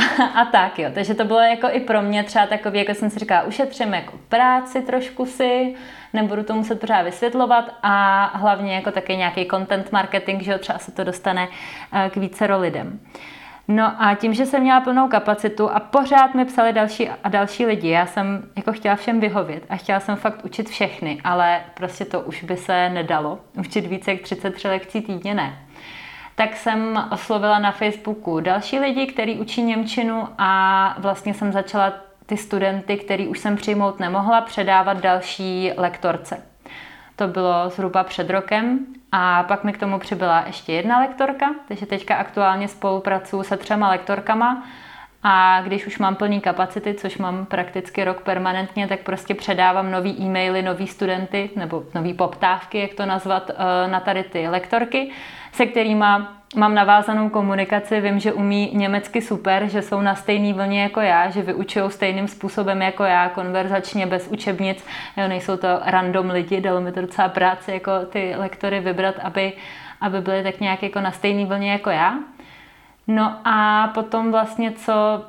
[0.34, 3.18] A, tak jo, takže to bylo jako i pro mě třeba takový, jako jsem si
[3.18, 5.74] říkala, ušetřím jako práci trošku si,
[6.12, 10.78] nebudu to muset pořád vysvětlovat a hlavně jako taky nějaký content marketing, že jo, třeba
[10.78, 13.00] se to dostane uh, k vícero lidem.
[13.68, 17.66] No a tím, že jsem měla plnou kapacitu a pořád mi psali další a další
[17.66, 22.04] lidi, já jsem jako chtěla všem vyhovět a chtěla jsem fakt učit všechny, ale prostě
[22.04, 23.38] to už by se nedalo.
[23.58, 25.58] Učit více jak 33 lekcí týdně ne.
[26.34, 31.92] Tak jsem oslovila na Facebooku další lidi, kteří učí Němčinu a vlastně jsem začala
[32.26, 36.42] ty studenty, který už jsem přijmout nemohla, předávat další lektorce.
[37.16, 41.86] To bylo zhruba před rokem a pak mi k tomu přibyla ještě jedna lektorka, takže
[41.86, 44.66] teďka aktuálně spolupracuji se třema lektorkama
[45.22, 50.16] a když už mám plný kapacity, což mám prakticky rok permanentně, tak prostě předávám nový
[50.20, 55.10] e-maily, nový studenty nebo nový poptávky, jak to nazvat, eh, na tady ty lektorky,
[55.52, 56.04] se kterými
[56.56, 61.30] mám navázanou komunikaci, vím, že umí německy super, že jsou na stejné vlně jako já,
[61.30, 64.84] že vyučují stejným způsobem jako já, konverzačně, bez učebnic,
[65.16, 69.52] jo, nejsou to random lidi, dalo mi to docela práci jako ty lektory vybrat, aby,
[70.00, 72.18] aby byly tak nějak jako na stejné vlně jako já.
[73.10, 75.24] No a potom vlastně, co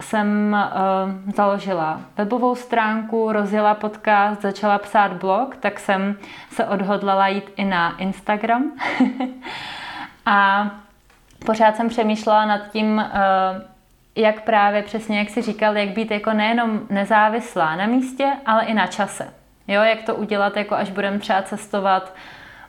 [0.00, 6.16] jsem uh, založila webovou stránku, rozjela podcast, začala psát blog, tak jsem
[6.50, 8.72] se odhodlala jít i na Instagram.
[10.26, 10.70] a
[11.46, 13.62] pořád jsem přemýšlela nad tím, uh,
[14.16, 18.74] jak právě přesně, jak si říkal, jak být jako nejenom nezávislá na místě, ale i
[18.74, 19.34] na čase.
[19.68, 22.14] Jo, jak to udělat, jako až budeme třeba cestovat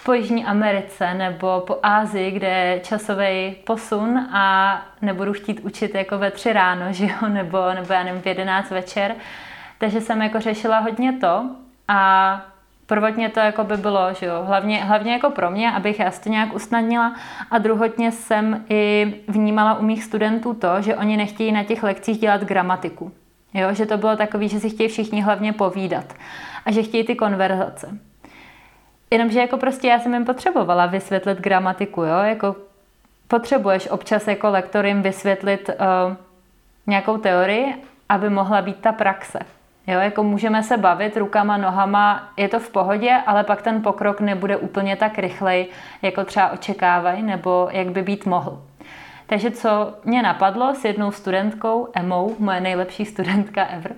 [0.04, 6.18] po Jižní Americe nebo po Ázii, kde je časový posun a nebudu chtít učit jako
[6.18, 9.16] ve tři ráno, že jo, nebo, nebo já nevím, v jedenáct večer.
[9.78, 11.50] Takže jsem jako řešila hodně to
[11.88, 12.42] a
[12.86, 16.30] prvotně to jako by bylo, že jo, hlavně, hlavně jako pro mě, abych já to
[16.30, 17.16] nějak usnadnila
[17.52, 22.18] a druhotně jsem i vnímala u mých studentů to, že oni nechtějí na těch lekcích
[22.18, 23.12] dělat gramatiku.
[23.54, 26.14] Jo, že to bylo takový, že si chtějí všichni hlavně povídat
[26.66, 28.09] a že chtějí ty konverzace.
[29.12, 32.56] Jenomže jako prostě já jsem jim potřebovala vysvětlit gramatiku, jo, jako
[33.28, 36.16] potřebuješ občas jako lektor jim vysvětlit uh,
[36.88, 37.76] nějakou teorii,
[38.10, 39.40] aby mohla být ta praxe.
[39.88, 44.22] Jo, jako můžeme se bavit rukama, nohama, je to v pohodě, ale pak ten pokrok
[44.22, 45.68] nebude úplně tak rychlej,
[46.02, 48.62] jako třeba očekávají, nebo jak by být mohl.
[49.28, 53.92] Takže co mě napadlo s jednou studentkou, Emou, moje nejlepší studentka ever,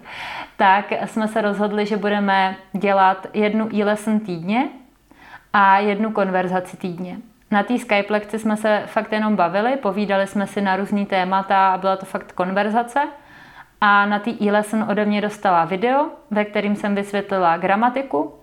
[0.58, 4.70] tak jsme se rozhodli, že budeme dělat jednu e-lesson týdně,
[5.54, 7.18] a jednu konverzaci týdně.
[7.52, 11.74] Na té Skype lekci jsme se fakt jenom bavili, povídali jsme si na různý témata
[11.74, 13.00] a byla to fakt konverzace.
[13.82, 18.34] A na té e-lesson ode mě dostala video, ve kterým jsem vysvětlila gramatiku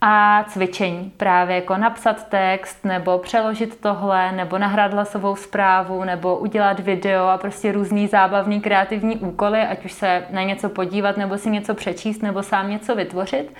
[0.00, 1.12] a cvičení.
[1.16, 7.38] Právě jako napsat text, nebo přeložit tohle, nebo nahrát hlasovou zprávu, nebo udělat video a
[7.38, 12.22] prostě různý zábavný kreativní úkoly, ať už se na něco podívat, nebo si něco přečíst,
[12.22, 13.54] nebo sám něco vytvořit.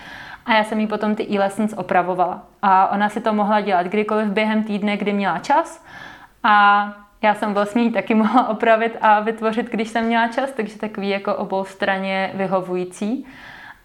[0.47, 2.43] A já jsem jí potom ty e-lessons opravovala.
[2.63, 5.85] A ona si to mohla dělat kdykoliv během týdne, kdy měla čas.
[6.43, 10.79] A já jsem vlastně ji taky mohla opravit a vytvořit, když jsem měla čas, takže
[10.79, 13.27] takový jako obou straně vyhovující.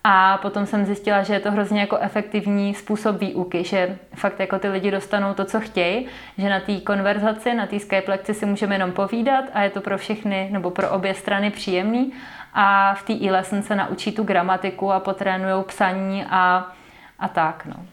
[0.04, 4.60] A potom jsem zjistila, že je to hrozně jako efektivní způsob výuky, že fakt jako
[4.60, 6.06] ty lidi dostanou to, co chtějí,
[6.38, 9.82] že na té konverzaci, na té Skype lekci si můžeme jenom povídat a je to
[9.82, 12.14] pro všechny nebo pro obě strany příjemný
[12.54, 16.72] a v té e-lesson se naučí tu gramatiku a potrénují psaní a,
[17.20, 17.66] a tak.
[17.66, 17.86] No.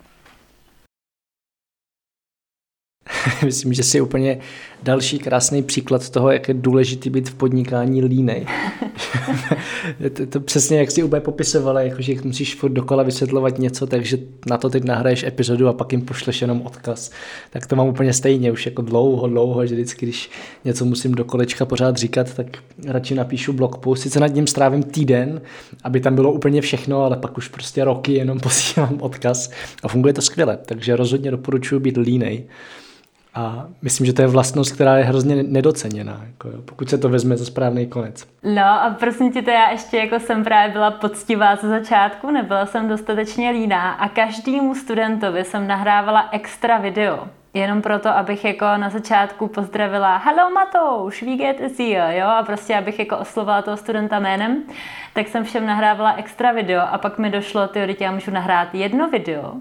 [3.45, 4.39] Myslím, že si úplně
[4.83, 8.47] další krásný příklad toho, jak je důležitý být v podnikání línej.
[10.13, 14.19] to, to, přesně jak si úplně popisovala, jako, že musíš furt dokola vysvětlovat něco, takže
[14.47, 17.11] na to teď nahraješ epizodu a pak jim pošleš jenom odkaz.
[17.51, 20.31] Tak to mám úplně stejně, už jako dlouho, dlouho, že vždycky, když
[20.65, 22.47] něco musím do kolečka pořád říkat, tak
[22.87, 24.01] radši napíšu blog post.
[24.03, 25.41] Sice nad ním strávím týden,
[25.85, 29.51] aby tam bylo úplně všechno, ale pak už prostě roky jenom posílám odkaz
[29.83, 32.45] a funguje to skvěle, takže rozhodně doporučuji být línej.
[33.35, 37.09] A myslím, že to je vlastnost, která je hrozně nedoceněná, jako jo, pokud se to
[37.09, 38.27] vezme za správný konec.
[38.43, 42.67] No a prosím tě, to já ještě jako jsem právě byla poctivá ze začátku, nebyla
[42.67, 47.29] jsem dostatečně líná a každému studentovi jsem nahrávala extra video.
[47.55, 52.43] Jenom proto, abych jako na začátku pozdravila Hello Matouš, we get is here, jo, a
[52.43, 54.63] prostě abych jako oslovala toho studenta jménem,
[55.15, 59.11] tak jsem všem nahrávala extra video a pak mi došlo, ty já můžu nahrát jedno
[59.11, 59.55] video,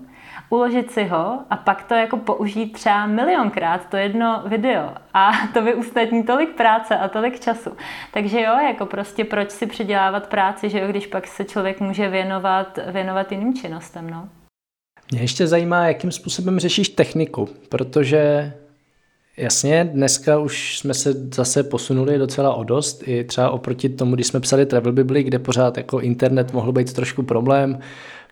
[0.49, 4.93] uložit si ho a pak to jako použít třeba milionkrát, to jedno video.
[5.13, 7.69] A to vyústatní tolik práce a tolik času.
[8.13, 12.09] Takže jo, jako prostě proč si přidělávat práci, že jo, když pak se člověk může
[12.09, 14.29] věnovat, věnovat jiným činnostem, no.
[15.11, 18.53] Mě ještě zajímá, jakým způsobem řešíš techniku, protože
[19.39, 24.27] Jasně, dneska už jsme se zase posunuli docela o dost, i třeba oproti tomu, když
[24.27, 27.79] jsme psali Travel Bible, kde pořád jako internet mohl být trošku problém,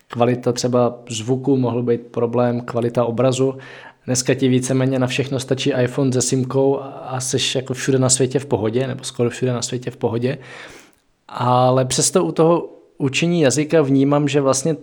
[0.08, 3.54] kvalita třeba zvuku mohl být problém, kvalita obrazu.
[4.06, 8.38] Dneska ti víceméně na všechno stačí iPhone se simkou a jsi jako všude na světě
[8.38, 10.38] v pohodě, nebo skoro všude na světě v pohodě.
[11.28, 14.74] Ale přesto u toho učení jazyka vnímám, že vlastně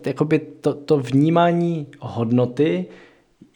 [0.62, 2.86] to, to vnímání hodnoty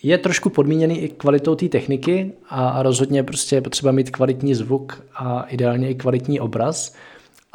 [0.03, 4.56] je trošku podmíněný i kvalitou té techniky a, a rozhodně prostě je potřeba mít kvalitní
[4.56, 6.95] zvuk a ideálně i kvalitní obraz.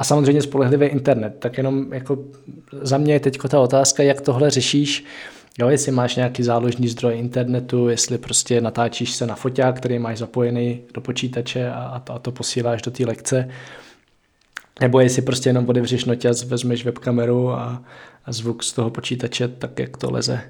[0.02, 1.36] A samozřejmě spolehlivý internet.
[1.38, 2.18] Tak jenom jako
[2.82, 5.04] za mě je teď ta otázka, jak tohle řešíš,
[5.58, 10.18] Jo, jestli máš nějaký záložní zdroj internetu, jestli prostě natáčíš se na foťák, který máš
[10.18, 13.48] zapojený do počítače a to, a to posíláš do té lekce,
[14.80, 17.82] nebo jestli prostě jenom otevřeš noťaz, vezmeš webkameru a,
[18.24, 20.40] a zvuk z toho počítače tak, jak to leze.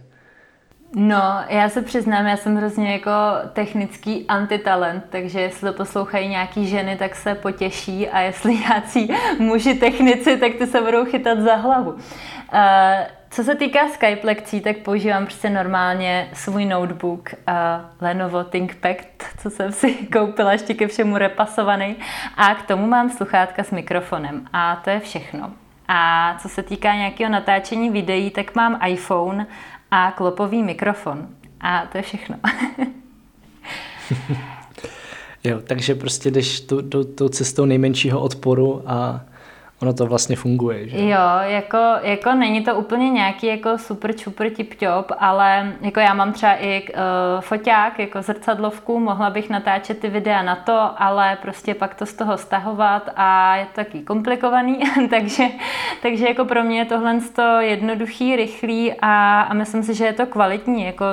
[0.96, 3.10] No, já se přiznám, já jsem hrozně jako
[3.52, 9.74] technický antitalent, takže jestli to poslouchají nějaký ženy, tak se potěší a jestli nějací muži
[9.74, 11.90] technici, tak ty se budou chytat za hlavu.
[11.90, 11.98] Uh,
[13.30, 17.54] co se týká Skype lekcí, tak používám prostě normálně svůj notebook uh,
[18.00, 18.96] Lenovo ThinkPad,
[19.42, 21.96] co jsem si koupila ještě ke všemu repasovaný
[22.36, 25.52] a k tomu mám sluchátka s mikrofonem a to je všechno.
[25.88, 29.46] A co se týká nějakého natáčení videí, tak mám iPhone
[29.92, 31.28] a klopový mikrofon.
[31.60, 32.36] A to je všechno.
[35.44, 39.24] jo, takže prostě jdeš tou, tou cestou nejmenšího odporu a
[39.82, 40.88] ono to vlastně funguje.
[40.88, 40.98] Že?
[40.98, 46.14] Jo, jako, jako není to úplně nějaký jako super čupr tip top, ale jako já
[46.14, 51.38] mám třeba i uh, foťák, jako zrcadlovku, mohla bych natáčet ty videa na to, ale
[51.42, 54.78] prostě pak to z toho stahovat a je to taky komplikovaný,
[55.10, 55.44] takže,
[56.02, 57.18] takže jako pro mě je tohle
[57.60, 61.04] jednoduchý, rychlý a, a myslím si, že je to kvalitní, jako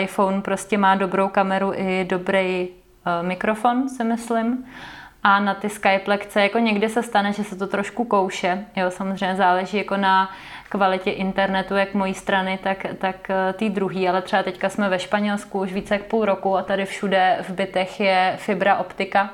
[0.00, 4.64] iPhone prostě má dobrou kameru i dobrý uh, mikrofon, si myslím
[5.26, 8.64] a na ty Skype lekce jako někdy se stane, že se to trošku kouše.
[8.76, 10.30] Jo, samozřejmě záleží jako na
[10.68, 14.98] kvalitě internetu, jak mojí strany, tak, tak eh, ty druhý, ale třeba teďka jsme ve
[14.98, 19.30] Španělsku už více jak půl roku a tady všude v bytech je fibra optika,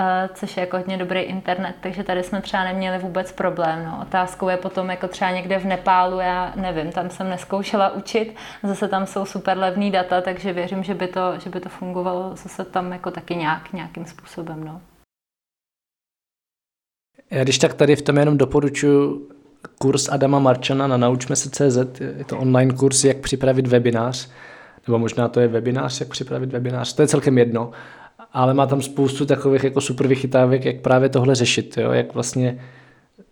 [0.00, 3.84] eh, což je jako hodně dobrý internet, takže tady jsme třeba neměli vůbec problém.
[3.84, 3.98] No.
[4.02, 8.88] Otázkou je potom jako třeba někde v Nepálu, já nevím, tam jsem neskoušela učit, zase
[8.88, 12.64] tam jsou super levný data, takže věřím, že by to, že by to fungovalo zase
[12.64, 14.64] tam jako taky nějak, nějakým způsobem.
[14.64, 14.80] No.
[17.30, 19.28] Já když tak tady v tom jenom doporučuji
[19.78, 22.00] kurz Adama Marčana na Naučme se CZ.
[22.00, 24.30] Je to online kurz, jak připravit webinář,
[24.86, 27.70] nebo možná to je webinář, jak připravit webinář, to je celkem jedno,
[28.32, 31.92] ale má tam spoustu takových jako super vychytávek, jak právě tohle řešit, jo?
[31.92, 32.58] jak vlastně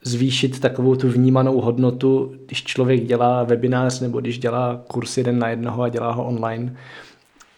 [0.02, 5.48] zvýšit takovou tu vnímanou hodnotu, když člověk dělá webinář nebo když dělá kurz jeden na
[5.48, 6.76] jednoho a dělá ho online.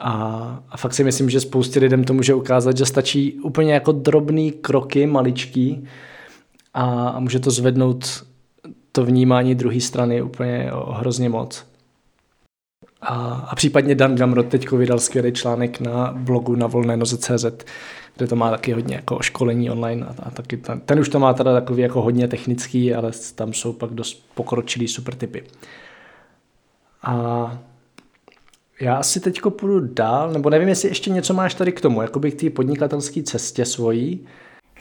[0.00, 3.92] A, a fakt si myslím, že spoustě lidem to může ukázat, že stačí úplně jako
[3.92, 5.88] drobný kroky, maličký,
[6.74, 8.24] a, může to zvednout
[8.92, 11.66] to vnímání druhé strany úplně hrozně moc.
[13.00, 13.14] A,
[13.50, 17.64] a případně Dan Gamrot teď vydal skvělý článek na blogu na volné noze.cz,
[18.16, 21.18] kde to má taky hodně jako školení online a, a taky ten, ten už to
[21.18, 25.44] má teda takový jako hodně technický, ale tam jsou pak dost pokročilý super typy.
[27.02, 27.58] A
[28.80, 32.32] já asi teď půjdu dál, nebo nevím, jestli ještě něco máš tady k tomu, jakoby
[32.32, 34.26] k té podnikatelské cestě svojí,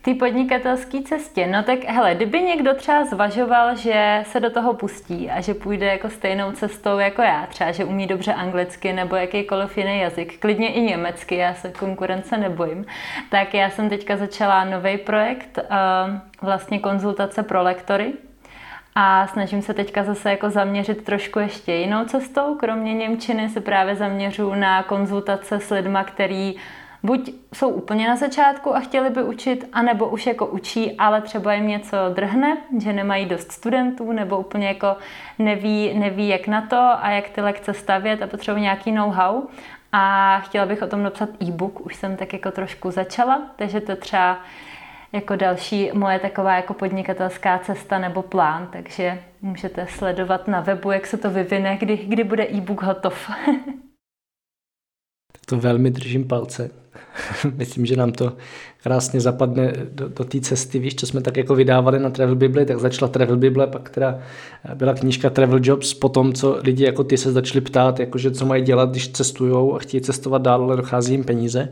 [0.01, 5.29] té podnikatelské cestě, no tak hele, kdyby někdo třeba zvažoval, že se do toho pustí
[5.29, 9.77] a že půjde jako stejnou cestou jako já, třeba že umí dobře anglicky nebo jakýkoliv
[9.77, 12.85] jiný jazyk, klidně i německy, já se konkurence nebojím,
[13.29, 15.65] tak já jsem teďka začala nový projekt, eh,
[16.41, 18.13] vlastně konzultace pro lektory,
[18.99, 22.55] a snažím se teďka zase jako zaměřit trošku ještě jinou cestou.
[22.55, 26.55] Kromě Němčiny se právě zaměřu na konzultace s lidma, který
[27.07, 31.53] buď jsou úplně na začátku a chtěli by učit, anebo už jako učí, ale třeba
[31.53, 34.97] jim něco drhne, že nemají dost studentů, nebo úplně jako
[35.39, 39.43] neví, neví jak na to a jak ty lekce stavět a potřebují nějaký know-how.
[39.91, 43.95] a chtěla bych o tom napsat e-book, už jsem tak jako trošku začala, takže to
[43.95, 44.39] třeba
[45.13, 51.07] jako další moje taková jako podnikatelská cesta nebo plán, takže můžete sledovat na webu, jak
[51.07, 53.29] se to vyvine, kdy, kdy bude e-book hotov.
[55.45, 56.86] to velmi držím palce.
[57.55, 58.33] Myslím, že nám to
[58.83, 62.65] krásně zapadne do, do té cesty, víš, co jsme tak jako vydávali na Travel Bible,
[62.65, 64.19] tak začala Travel Bible, pak teda
[64.75, 68.63] byla knížka Travel Jobs, potom, co lidi jako ty se začali ptát, jakože co mají
[68.63, 71.69] dělat, když cestují a chtějí cestovat dál, ale dochází jim peníze.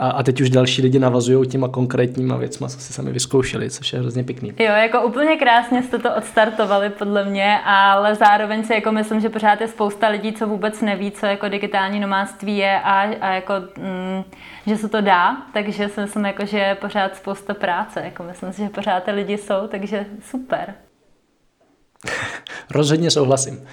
[0.00, 3.92] A, a teď už další lidi navazují těma konkrétníma věcma, co si sami vyzkoušeli, což
[3.92, 4.52] je hrozně pěkný.
[4.58, 9.28] Jo, jako úplně krásně jste to odstartovali podle mě, ale zároveň si jako myslím, že
[9.28, 13.52] pořád je spousta lidí, co vůbec neví, co jako digitální nomádství je a, a jako,
[13.78, 14.24] mm,
[14.66, 18.00] že se to dá, takže si myslím, jako, že je pořád spousta práce.
[18.04, 20.74] Jako myslím si, že pořád ty lidi jsou, takže super.
[22.70, 23.66] Rozhodně souhlasím.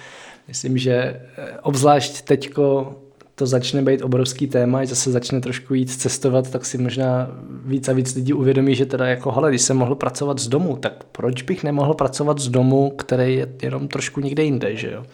[0.48, 2.96] Myslím, že eh, obzvlášť teďko
[3.38, 7.30] to začne být obrovský téma, že se začne trošku víc cestovat, tak si možná
[7.64, 10.76] víc a víc lidí uvědomí, že teda jako, hele, když jsem mohl pracovat z domu,
[10.76, 15.04] tak proč bych nemohl pracovat z domu, který je jenom trošku někde jinde, že jo?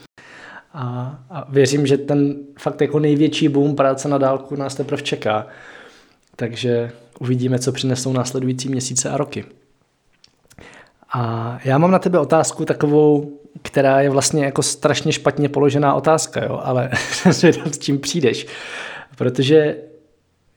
[0.72, 5.46] A, a věřím, že ten fakt jako největší boom práce na dálku nás teprve čeká.
[6.36, 9.44] Takže uvidíme, co přinesou následující měsíce a roky.
[11.14, 16.44] A já mám na tebe otázku takovou, která je vlastně jako strašně špatně položená otázka,
[16.44, 16.60] jo?
[16.62, 16.90] ale
[17.70, 18.46] s čím přijdeš.
[19.16, 19.76] Protože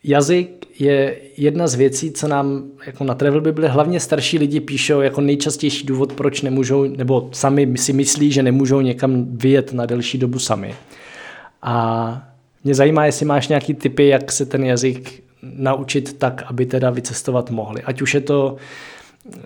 [0.04, 5.02] jazyk je jedna z věcí, co nám jako na Travel Bible hlavně starší lidi píšou
[5.02, 10.18] jako nejčastější důvod, proč nemůžou, nebo sami si myslí, že nemůžou někam vyjet na delší
[10.18, 10.76] dobu sami.
[11.62, 12.28] A
[12.64, 17.52] mě zajímá, jestli máš nějaký typy, jak se ten jazyk naučit tak, aby teda vycestovat
[17.52, 17.82] mohli.
[17.82, 18.58] Ať už je to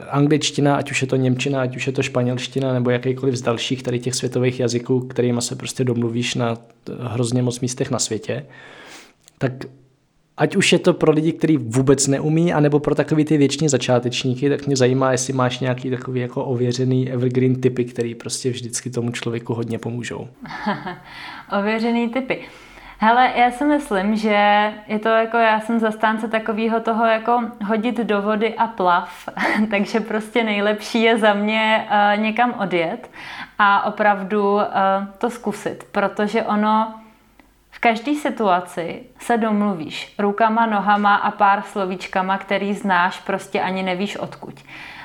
[0.09, 3.83] angličtina, ať už je to němčina, ať už je to španělština nebo jakýkoliv z dalších
[3.83, 6.57] tady těch světových jazyků, kterými se prostě domluvíš na
[6.99, 8.45] hrozně moc místech na světě,
[9.37, 9.51] tak
[10.37, 14.49] ať už je to pro lidi, kteří vůbec neumí, anebo pro takový ty věční začátečníky,
[14.49, 19.11] tak mě zajímá, jestli máš nějaký takový jako ověřený evergreen typy, který prostě vždycky tomu
[19.11, 20.27] člověku hodně pomůžou.
[21.59, 22.41] ověřený typy.
[23.03, 27.97] Hele, já si myslím, že je to jako, já jsem zastánce takového toho jako hodit
[27.97, 29.29] do vody a plav,
[29.69, 33.09] takže prostě nejlepší je za mě uh, někam odjet
[33.59, 34.61] a opravdu uh,
[35.17, 36.93] to zkusit, protože ono
[37.71, 44.17] v každé situaci se domluvíš rukama, nohama a pár slovíčkama, který znáš, prostě ani nevíš
[44.17, 44.53] odkud.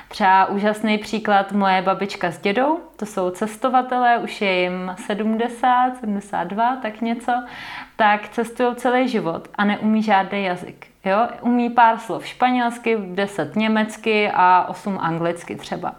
[0.07, 6.75] Třeba úžasný příklad moje babička s dědou, to jsou cestovatelé, už je jim 70, 72,
[6.75, 7.31] tak něco,
[7.95, 10.87] tak cestují celý život a neumí žádný jazyk.
[11.05, 11.27] Jo?
[11.41, 15.95] Umí pár slov španělsky, 10 německy a 8 anglicky třeba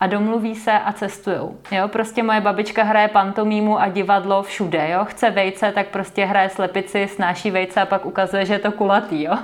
[0.00, 1.58] a domluví se a cestujou.
[1.70, 5.04] Jo, prostě moje babička hraje pantomímu a divadlo všude, jo.
[5.04, 9.22] Chce vejce, tak prostě hraje slepici, snáší vejce a pak ukazuje, že je to kulatý,
[9.22, 9.38] jo.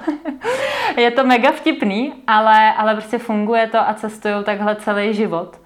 [0.97, 5.61] je to mega vtipný, ale, ale prostě funguje to a cestujou takhle celý život.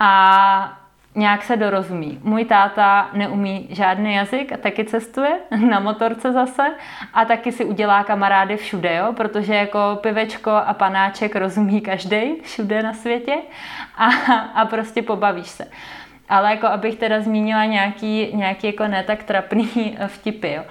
[0.00, 0.83] A
[1.14, 2.18] nějak se dorozumí.
[2.22, 5.38] Můj táta neumí žádný jazyk a taky cestuje
[5.70, 6.62] na motorce zase
[7.14, 9.12] a taky si udělá kamarády všude, jo?
[9.12, 13.34] protože jako pivečko a panáček rozumí každý všude na světě
[13.96, 14.06] a,
[14.54, 15.66] a prostě pobavíš se.
[16.28, 20.62] Ale jako abych teda zmínila nějaký, nějaký jako ne tak trapný vtipy, jo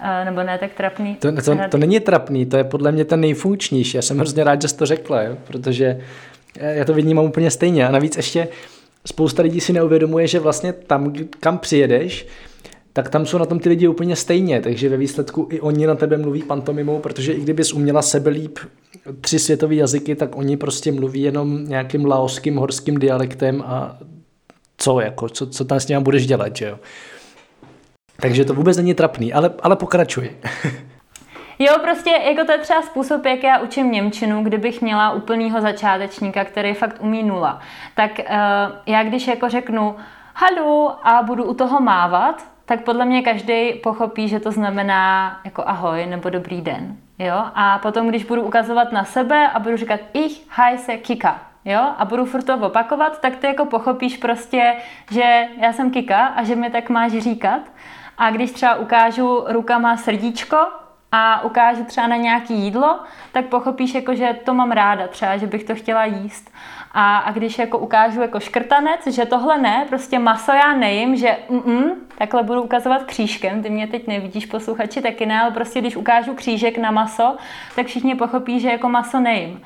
[0.00, 1.14] eh, nebo ne tak trapný.
[1.14, 3.96] To, to, to není trapný, to je podle mě ten nejfunkčnější.
[3.96, 5.36] Já jsem hrozně rád, že jsi to řekla, jo?
[5.46, 6.00] protože
[6.60, 7.86] já to vidím úplně stejně.
[7.86, 8.48] A navíc ještě
[9.06, 12.26] spousta lidí si neuvědomuje, že vlastně tam, kam přijedeš,
[12.92, 15.94] tak tam jsou na tom ty lidi úplně stejně, takže ve výsledku i oni na
[15.94, 18.58] tebe mluví pantomimou, protože i kdybys uměla sebe líp
[19.20, 23.98] tři světové jazyky, tak oni prostě mluví jenom nějakým laoským horským dialektem a
[24.76, 26.78] co, jako, co, co tam s ním budeš dělat, že jo.
[28.20, 30.30] Takže to vůbec není trapný, ale, ale pokračuj.
[31.64, 36.44] Jo, prostě jako to je třeba způsob, jak já učím Němčinu, kdybych měla úplného začátečníka,
[36.44, 37.60] který fakt umí nula.
[37.94, 38.24] Tak uh,
[38.86, 39.96] já když jako řeknu
[40.34, 45.62] halu a budu u toho mávat, tak podle mě každý pochopí, že to znamená jako
[45.66, 46.96] ahoj nebo dobrý den.
[47.18, 47.44] Jo?
[47.54, 52.04] A potom, když budu ukazovat na sebe a budu říkat ich heiße Kika, jo, a
[52.04, 54.74] budu furt to opakovat, tak ty jako pochopíš prostě,
[55.10, 57.60] že já jsem Kika a že mi tak máš říkat.
[58.18, 60.56] A když třeba ukážu rukama srdíčko,
[61.12, 63.00] a ukážu třeba na nějaký jídlo,
[63.32, 66.52] tak pochopíš, jako, že to mám ráda třeba, že bych to chtěla jíst.
[66.92, 71.36] A, a když jako ukážu jako škrtanec, že tohle ne, prostě maso já nejím, že
[71.48, 75.96] mm, takhle budu ukazovat křížkem, ty mě teď nevidíš posluchači taky ne, ale prostě když
[75.96, 77.36] ukážu křížek na maso,
[77.76, 79.60] tak všichni pochopí, že jako maso nejím.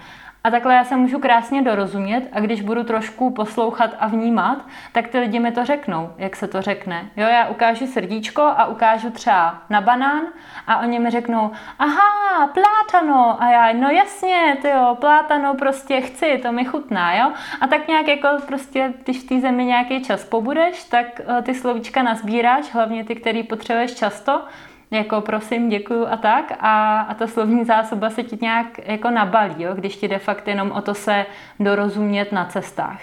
[0.47, 4.59] A takhle já se můžu krásně dorozumět a když budu trošku poslouchat a vnímat,
[4.93, 7.11] tak ty lidi mi to řeknou, jak se to řekne.
[7.17, 10.23] Jo, já ukážu srdíčko a ukážu třeba na banán
[10.67, 13.43] a oni mi řeknou, aha, plátano.
[13.43, 17.33] A já, no jasně, ty jo, plátano prostě chci, to mi chutná, jo.
[17.61, 21.55] A tak nějak jako prostě, když v té zemi nějaký čas pobudeš, tak eh, ty
[21.55, 24.43] slovíčka nazbíráš, hlavně ty, který potřebuješ často,
[24.91, 29.63] jako prosím, děkuju a tak a, a ta slovní zásoba se ti nějak jako nabalí,
[29.63, 29.75] jo?
[29.75, 31.27] když ti de fakt jenom o to se
[31.61, 33.01] dorozumět na cestách.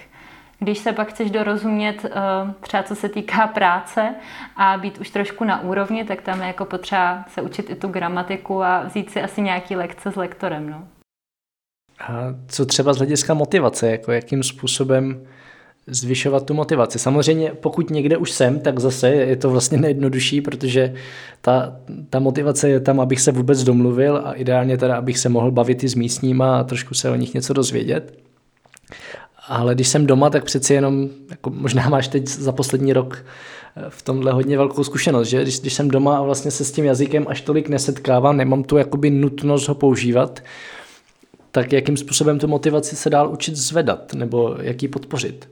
[0.60, 2.12] Když se pak chceš dorozumět, eh,
[2.60, 4.16] třeba co se týká práce
[4.56, 7.88] a být už trošku na úrovni, tak tam je jako potřeba se učit i tu
[7.88, 10.70] gramatiku a vzít si asi nějaký lekce s lektorem.
[10.70, 10.88] No.
[12.00, 12.14] A
[12.48, 15.28] co třeba z hlediska motivace, jako jakým způsobem
[15.88, 17.00] zvyšovat tu motivaci.
[17.00, 20.94] Samozřejmě pokud někde už jsem, tak zase je to vlastně nejjednodušší, protože
[21.42, 21.76] ta,
[22.10, 25.84] ta motivace je tam, abych se vůbec domluvil a ideálně teda, abych se mohl bavit
[25.84, 28.18] i s místníma a trošku se o nich něco dozvědět.
[29.48, 33.26] Ale když jsem doma, tak přeci jenom, jako možná máš teď za poslední rok
[33.76, 36.72] eh, v tomhle hodně velkou zkušenost, že když, když jsem doma a vlastně se s
[36.72, 40.40] tím jazykem až tolik nesetkávám, nemám tu jakoby nutnost ho používat,
[41.52, 45.50] tak jakým způsobem tu motivaci se dál učit zvedat nebo jak ji podpořit?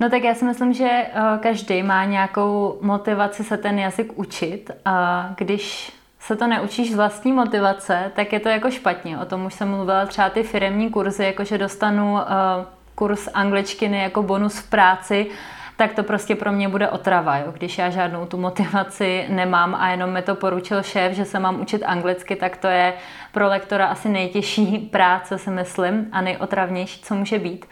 [0.00, 4.70] No tak já si myslím, že eh, každý má nějakou motivaci se ten jazyk učit
[4.84, 9.18] a když se to neučíš z vlastní motivace, tak je to jako špatně.
[9.18, 12.24] O tom už jsem mluvila třeba ty firemní kurzy, jakože dostanu eh,
[12.94, 15.26] kurz angličtiny jako bonus v práci,
[15.76, 17.52] tak to prostě pro mě bude otrava, jo?
[17.52, 21.60] když já žádnou tu motivaci nemám a jenom mi to poručil šéf, že se mám
[21.60, 22.94] učit anglicky, tak to je
[23.32, 27.66] pro lektora asi nejtěžší práce, si myslím, a nejotravnější, co může být.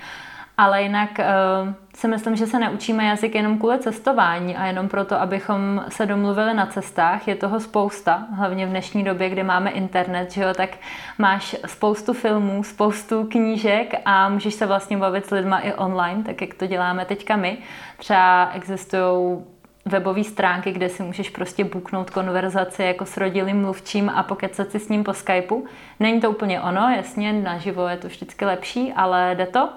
[0.56, 5.20] Ale jinak uh, si myslím, že se neučíme jazyk jenom kvůli cestování a jenom proto,
[5.20, 7.28] abychom se domluvili na cestách.
[7.28, 10.70] Je toho spousta, hlavně v dnešní době, kdy máme internet, že jo, tak
[11.18, 16.40] máš spoustu filmů, spoustu knížek a můžeš se vlastně bavit s lidma i online, tak
[16.40, 17.58] jak to děláme teďka my.
[17.98, 19.38] Třeba existují
[19.84, 24.78] webové stránky, kde si můžeš prostě buknout konverzaci jako s rodilým mluvčím a pokecat si
[24.78, 25.64] s ním po Skypeu.
[26.00, 29.68] Není to úplně ono, jasně, naživo je to vždycky lepší, ale jde to.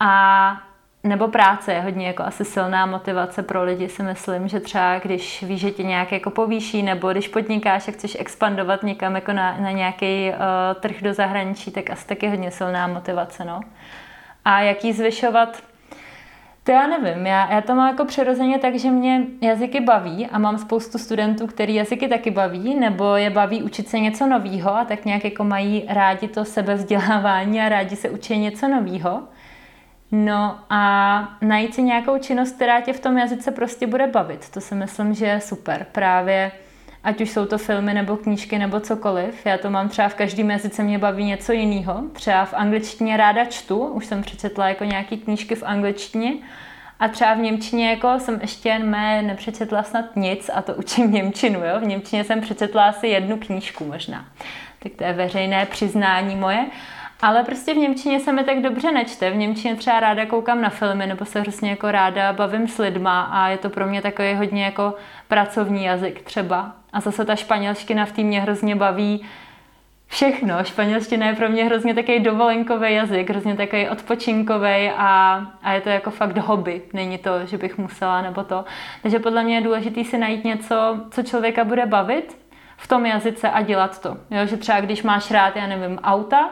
[0.00, 0.62] A
[1.04, 5.42] nebo práce je hodně jako asi silná motivace pro lidi, si myslím, že třeba když
[5.42, 9.56] víš, že tě nějak jako povýší, nebo když podnikáš a chceš expandovat někam jako na,
[9.60, 10.34] na nějaký uh,
[10.80, 13.60] trh do zahraničí, tak asi taky hodně silná motivace, no.
[14.44, 15.62] A jak ji zvyšovat?
[16.64, 20.38] To já nevím, já, já to mám jako přirozeně tak, že mě jazyky baví a
[20.38, 24.84] mám spoustu studentů, který jazyky taky baví, nebo je baví učit se něco nového a
[24.84, 29.22] tak nějak jako mají rádi to sebevzdělávání a rádi se učí něco nového.
[30.16, 34.50] No a najít si nějakou činnost, která tě v tom jazyce prostě bude bavit.
[34.50, 35.86] To si myslím, že je super.
[35.92, 36.52] Právě
[37.04, 39.46] ať už jsou to filmy nebo knížky nebo cokoliv.
[39.46, 42.02] Já to mám třeba v každém jazyce mě baví něco jiného.
[42.12, 46.32] Třeba v angličtině ráda čtu, už jsem přečetla jako nějaký knížky v angličtině.
[47.00, 51.64] A třeba v Němčině jako jsem ještě mé nepřečetla snad nic a to učím Němčinu.
[51.64, 51.80] Jo?
[51.80, 54.24] V Němčině jsem přečetla asi jednu knížku možná.
[54.78, 56.66] Tak to je veřejné přiznání moje.
[57.24, 59.30] Ale prostě v Němčině se mi tak dobře nečte.
[59.30, 63.22] V Němčině třeba ráda koukám na filmy nebo se hrozně jako ráda bavím s lidma
[63.22, 64.94] a je to pro mě takový hodně jako
[65.28, 66.72] pracovní jazyk třeba.
[66.92, 69.24] A zase ta španělština v tým mě hrozně baví
[70.06, 70.64] všechno.
[70.64, 75.88] Španělština je pro mě hrozně takový dovolenkový jazyk, hrozně takový odpočinkový a, a je to
[75.88, 76.82] jako fakt hobby.
[76.92, 78.64] Není to, že bych musela nebo to.
[79.02, 82.38] Takže podle mě je důležité si najít něco, co člověka bude bavit
[82.76, 84.16] v tom jazyce a dělat to.
[84.30, 86.50] Jo, že třeba když máš rád, já nevím, auta,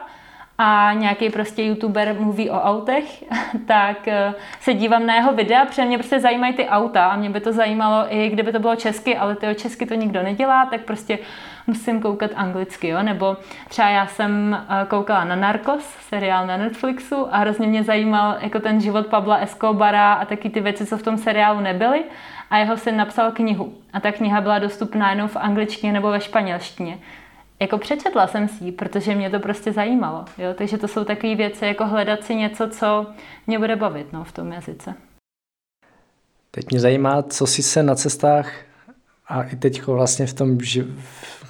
[0.57, 3.23] a nějaký prostě youtuber mluví o autech,
[3.67, 7.29] tak eh, se dívám na jeho videa, protože mě prostě zajímají ty auta a mě
[7.29, 10.81] by to zajímalo i kdyby to bylo česky, ale tyho česky to nikdo nedělá, tak
[10.81, 11.19] prostě
[11.67, 13.03] musím koukat anglicky, jo?
[13.03, 13.37] nebo
[13.69, 18.59] třeba já jsem eh, koukala na Narcos, seriál na Netflixu a hrozně mě zajímal jako
[18.59, 22.03] ten život Pabla Escobara a taky ty věci, co v tom seriálu nebyly.
[22.49, 23.73] A jeho syn napsal knihu.
[23.93, 26.97] A ta kniha byla dostupná jenom v angličtině nebo ve španělštině
[27.63, 30.25] jako přečetla jsem si protože mě to prostě zajímalo.
[30.37, 30.53] Jo?
[30.57, 33.05] Takže to jsou takové věci, jako hledat si něco, co
[33.47, 34.93] mě bude bavit no, v tom jazyce.
[36.51, 38.51] Teď mě zajímá, co si se na cestách
[39.27, 40.85] a i teď vlastně v tom, že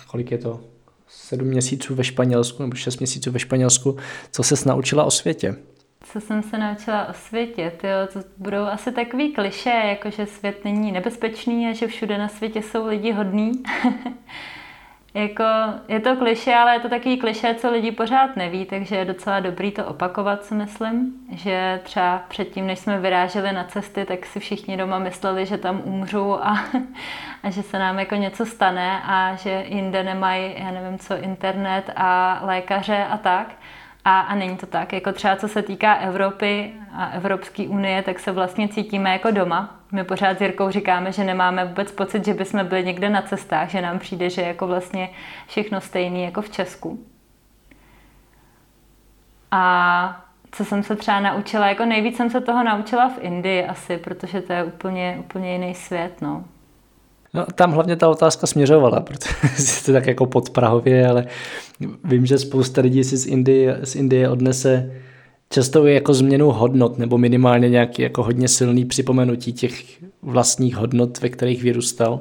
[0.07, 0.61] kolik je to,
[1.07, 3.97] sedm měsíců ve Španělsku nebo šest měsíců ve Španělsku,
[4.31, 5.55] co se naučila o světě?
[6.03, 7.71] Co jsem se naučila o světě?
[7.77, 12.27] Tyjo, to budou asi takový kliše, jako že svět není nebezpečný a že všude na
[12.27, 13.51] světě jsou lidi hodní.
[15.15, 15.43] Jako,
[15.87, 19.39] je to kliše, ale je to takový kliše, co lidi pořád neví, takže je docela
[19.39, 21.13] dobrý to opakovat, si myslím.
[21.31, 25.81] Že třeba předtím, než jsme vyráželi na cesty, tak si všichni doma mysleli, že tam
[25.83, 26.65] umřu a,
[27.43, 31.91] a že se nám jako něco stane a že jinde nemají, já nevím co, internet
[31.95, 33.47] a lékaře a tak.
[34.05, 34.93] A, a není to tak.
[34.93, 39.79] Jako třeba co se týká Evropy a Evropské unie, tak se vlastně cítíme jako doma.
[39.91, 43.69] My pořád s Jirkou říkáme, že nemáme vůbec pocit, že bychom byli někde na cestách,
[43.69, 45.09] že nám přijde, že jako vlastně
[45.47, 47.05] všechno stejné jako v Česku.
[49.51, 53.97] A co jsem se třeba naučila, jako nejvíc jsem se toho naučila v Indii asi,
[53.97, 56.43] protože to je úplně, úplně jiný svět, no.
[57.33, 59.29] No, tam hlavně ta otázka směřovala, protože
[59.85, 61.25] to tak jako pod Prahově, ale
[62.03, 64.91] vím, že spousta lidí si z Indie, z Indie odnese
[65.49, 71.21] často i jako změnu hodnot, nebo minimálně nějaký jako hodně silný připomenutí těch vlastních hodnot,
[71.21, 72.19] ve kterých vyrůstal.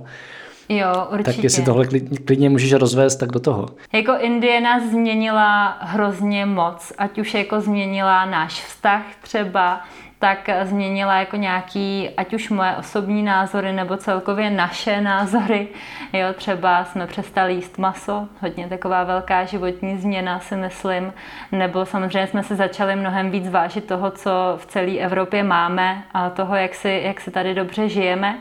[0.68, 1.32] Jo, určitě.
[1.32, 1.86] Tak jestli tohle
[2.24, 3.68] klidně můžeš rozvést, tak do toho.
[3.92, 9.80] Jako Indie nás změnila hrozně moc, ať už jako změnila náš vztah třeba,
[10.22, 15.68] tak změnila jako nějaký, ať už moje osobní názory, nebo celkově naše názory.
[16.12, 21.12] Jo, třeba jsme přestali jíst maso, hodně taková velká životní změna si myslím,
[21.52, 26.30] nebo samozřejmě jsme se začali mnohem víc vážit toho, co v celé Evropě máme a
[26.30, 28.38] toho, jak si, jak si tady dobře žijeme.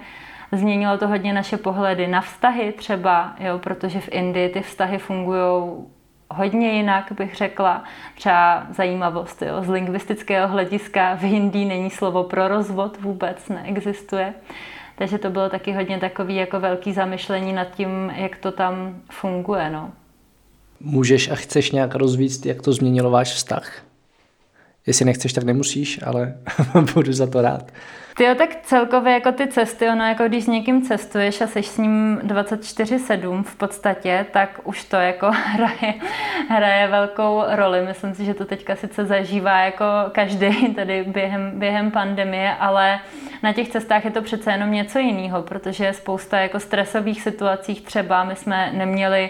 [0.52, 5.64] Změnilo to hodně naše pohledy na vztahy třeba, jo, protože v Indii ty vztahy fungují
[6.32, 7.84] hodně jinak, bych řekla.
[8.16, 14.34] Třeba zajímavost, jo, z lingvistického hlediska v Hindí není slovo pro rozvod, vůbec neexistuje.
[14.96, 19.70] Takže to bylo taky hodně takový jako velký zamyšlení nad tím, jak to tam funguje.
[19.70, 19.92] No.
[20.80, 23.82] Můžeš a chceš nějak rozvíct, jak to změnilo váš vztah?
[24.88, 26.34] Jestli nechceš, tak nemusíš, ale
[26.94, 27.72] budu za to rád.
[28.16, 31.64] Ty jo, tak celkově jako ty cesty, ono jako když s někým cestuješ a jsi
[31.64, 35.94] s ním 24-7 v podstatě, tak už to jako hraje,
[36.50, 37.86] hraje velkou roli.
[37.86, 43.00] Myslím si, že to teďka sice zažívá jako každý tady během, během pandemie, ale
[43.44, 47.76] na těch cestách je to přece jenom něco jiného, protože je spousta jako stresových situací
[47.76, 48.24] třeba.
[48.24, 49.30] My jsme neměli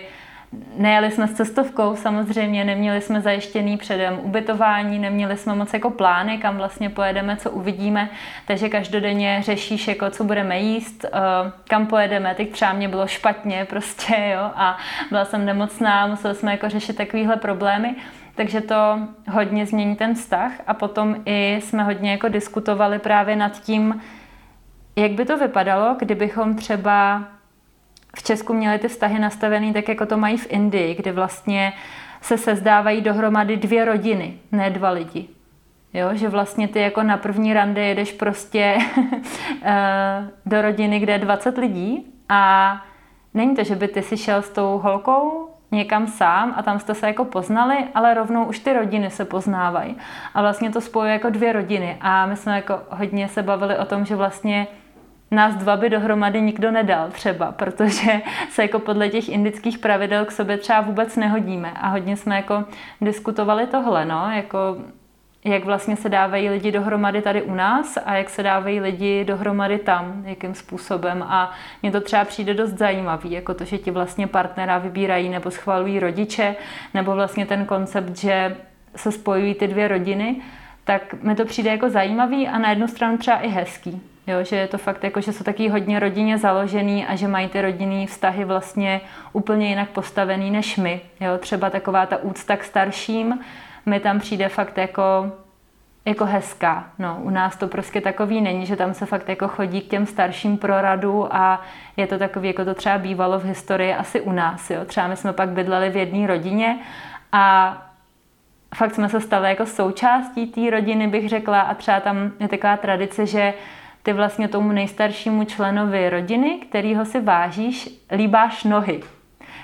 [0.77, 6.37] Nejeli jsme s cestovkou, samozřejmě neměli jsme zajištěný předem ubytování, neměli jsme moc jako plány,
[6.37, 8.09] kam vlastně pojedeme, co uvidíme,
[8.47, 11.19] takže každodenně řešíš, jako co budeme jíst, eh,
[11.67, 12.35] kam pojedeme.
[12.35, 14.77] Teď třeba mě bylo špatně prostě, jo, a
[15.09, 17.95] byla jsem nemocná, museli jsme jako řešit takovéhle problémy.
[18.35, 18.99] Takže to
[19.29, 24.01] hodně změní ten vztah a potom i jsme hodně jako diskutovali právě nad tím,
[24.95, 27.23] jak by to vypadalo, kdybychom třeba
[28.15, 31.73] v Česku měli ty vztahy nastavený tak, jako to mají v Indii, kde vlastně
[32.21, 35.27] se sezdávají dohromady dvě rodiny, ne dva lidi.
[35.93, 38.77] Jo, že vlastně ty jako na první rande jedeš prostě
[39.63, 42.81] eh, do rodiny, kde je 20 lidí a
[43.33, 46.95] není to, že by ty si šel s tou holkou někam sám a tam jste
[46.95, 49.97] se jako poznali, ale rovnou už ty rodiny se poznávají.
[50.33, 51.97] A vlastně to spojuje jako dvě rodiny.
[52.01, 54.67] A my jsme jako hodně se bavili o tom, že vlastně
[55.31, 60.31] nás dva by dohromady nikdo nedal třeba, protože se jako podle těch indických pravidel k
[60.31, 61.71] sobě třeba vůbec nehodíme.
[61.75, 62.63] A hodně jsme jako
[63.01, 64.77] diskutovali tohle, no, jako
[65.45, 69.77] jak vlastně se dávají lidi dohromady tady u nás a jak se dávají lidi dohromady
[69.77, 71.23] tam, jakým způsobem.
[71.23, 71.51] A
[71.81, 75.99] mně to třeba přijde dost zajímavý, jako to, že ti vlastně partnera vybírají nebo schvalují
[75.99, 76.55] rodiče,
[76.93, 78.57] nebo vlastně ten koncept, že
[78.95, 80.41] se spojují ty dvě rodiny,
[80.83, 84.10] tak mi to přijde jako zajímavý a na jednu stranu třeba i hezký.
[84.31, 87.47] Jo, že je to fakt jako, že jsou taky hodně rodině založený a že mají
[87.47, 89.01] ty rodinný vztahy vlastně
[89.33, 91.01] úplně jinak postavený než my.
[91.19, 93.39] Jo, třeba taková ta úcta k starším
[93.85, 95.31] mi tam přijde fakt jako
[96.05, 96.85] jako hezká.
[96.99, 100.05] No, u nás to prostě takový není, že tam se fakt jako chodí k těm
[100.05, 101.61] starším pro radu a
[101.97, 104.69] je to takový, jako to třeba bývalo v historii asi u nás.
[104.69, 104.85] Jo.
[104.85, 106.79] Třeba my jsme pak bydleli v jedné rodině
[107.31, 107.77] a
[108.75, 112.77] fakt jsme se stali jako součástí té rodiny, bych řekla, a třeba tam je taková
[112.77, 113.53] tradice, že
[114.03, 119.01] ty vlastně tomu nejstaršímu členovi rodiny, kterýho si vážíš, líbáš nohy.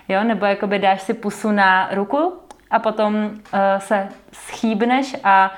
[0.07, 0.23] Jo?
[0.23, 2.33] Nebo jakoby dáš si pusu na ruku
[2.71, 3.31] a potom uh,
[3.77, 5.51] se schýbneš a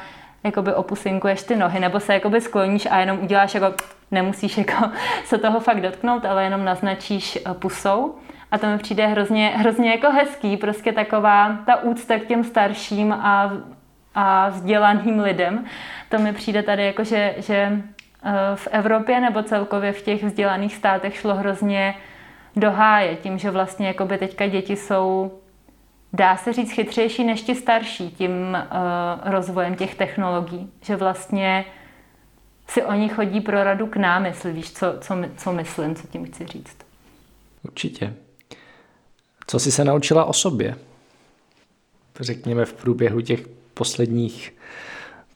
[0.44, 3.74] jakoby opusinkuješ ty nohy, nebo se jakoby skloníš a jenom uděláš jako,
[4.12, 4.92] nemusíš jako
[5.26, 8.16] se toho fakt dotknout, ale jenom naznačíš eh, pusou.
[8.52, 13.14] A to mi přijde hrozně, hrozně jako hezký, prostě taková ta úcta k těm starším
[13.14, 13.52] a,
[14.16, 15.66] a vzdělaným lidem.
[16.10, 17.82] To mi přijde tady jako, že, že
[18.56, 21.96] v Evropě nebo celkově v těch vzdělaných státech šlo hrozně
[22.56, 25.40] do háje, tím, že vlastně jakoby teďka děti jsou,
[26.14, 31.66] dá se říct, chytřejší než ti starší tím uh, rozvojem těch technologií, že vlastně
[32.68, 36.26] si oni chodí pro radu k nám, jestli víš, co, co, co myslím, co tím
[36.26, 36.78] chci říct.
[37.64, 38.14] Určitě.
[39.48, 40.76] Co jsi se naučila o sobě?
[42.20, 44.54] Řekněme v průběhu těch posledních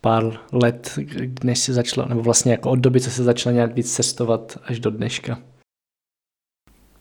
[0.04, 1.00] pár let,
[1.44, 4.80] než se začala, nebo vlastně jako od doby, co se začala nějak víc cestovat až
[4.80, 5.38] do dneška?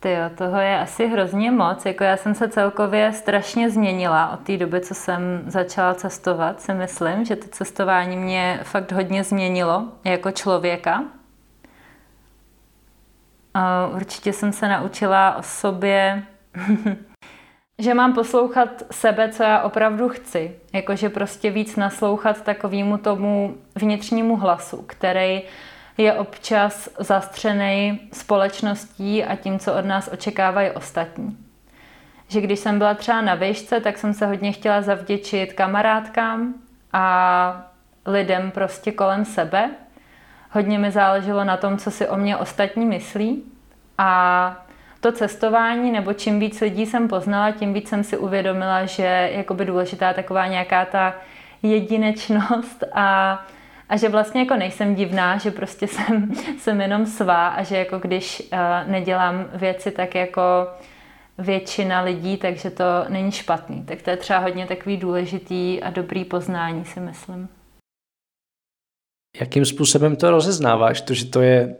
[0.00, 1.86] Ty jo, toho je asi hrozně moc.
[1.86, 6.60] Jako já jsem se celkově strašně změnila od té doby, co jsem začala cestovat.
[6.60, 11.04] Si myslím, že to cestování mě fakt hodně změnilo jako člověka.
[13.54, 16.22] A určitě jsem se naučila o sobě,
[17.82, 20.56] že mám poslouchat sebe, co já opravdu chci.
[20.72, 25.42] Jakože prostě víc naslouchat takovému tomu vnitřnímu hlasu, který
[25.98, 31.38] je občas zastřený společností a tím, co od nás očekávají ostatní.
[32.28, 36.54] Že když jsem byla třeba na výšce, tak jsem se hodně chtěla zavděčit kamarádkám
[36.92, 37.66] a
[38.06, 39.70] lidem prostě kolem sebe.
[40.50, 43.42] Hodně mi záleželo na tom, co si o mě ostatní myslí.
[43.98, 44.66] A
[45.02, 49.44] to cestování, nebo čím víc lidí jsem poznala, tím víc jsem si uvědomila, že je
[49.64, 51.14] důležitá taková nějaká ta
[51.62, 53.38] jedinečnost a
[53.88, 57.98] a že vlastně jako nejsem divná, že prostě jsem, jsem jenom svá a že jako
[57.98, 60.42] když uh, nedělám věci tak jako
[61.38, 63.84] většina lidí, takže to není špatný.
[63.84, 67.48] Tak to je třeba hodně takový důležitý a dobrý poznání, si myslím.
[69.40, 71.00] Jakým způsobem to rozeznáváš?
[71.00, 71.76] To, že to je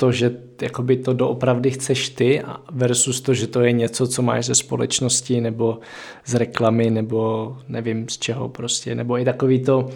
[0.00, 2.42] to, že jakoby to doopravdy chceš ty
[2.72, 5.78] versus to, že to je něco, co máš ze společnosti nebo
[6.26, 9.88] z reklamy nebo nevím z čeho prostě, nebo i takový to,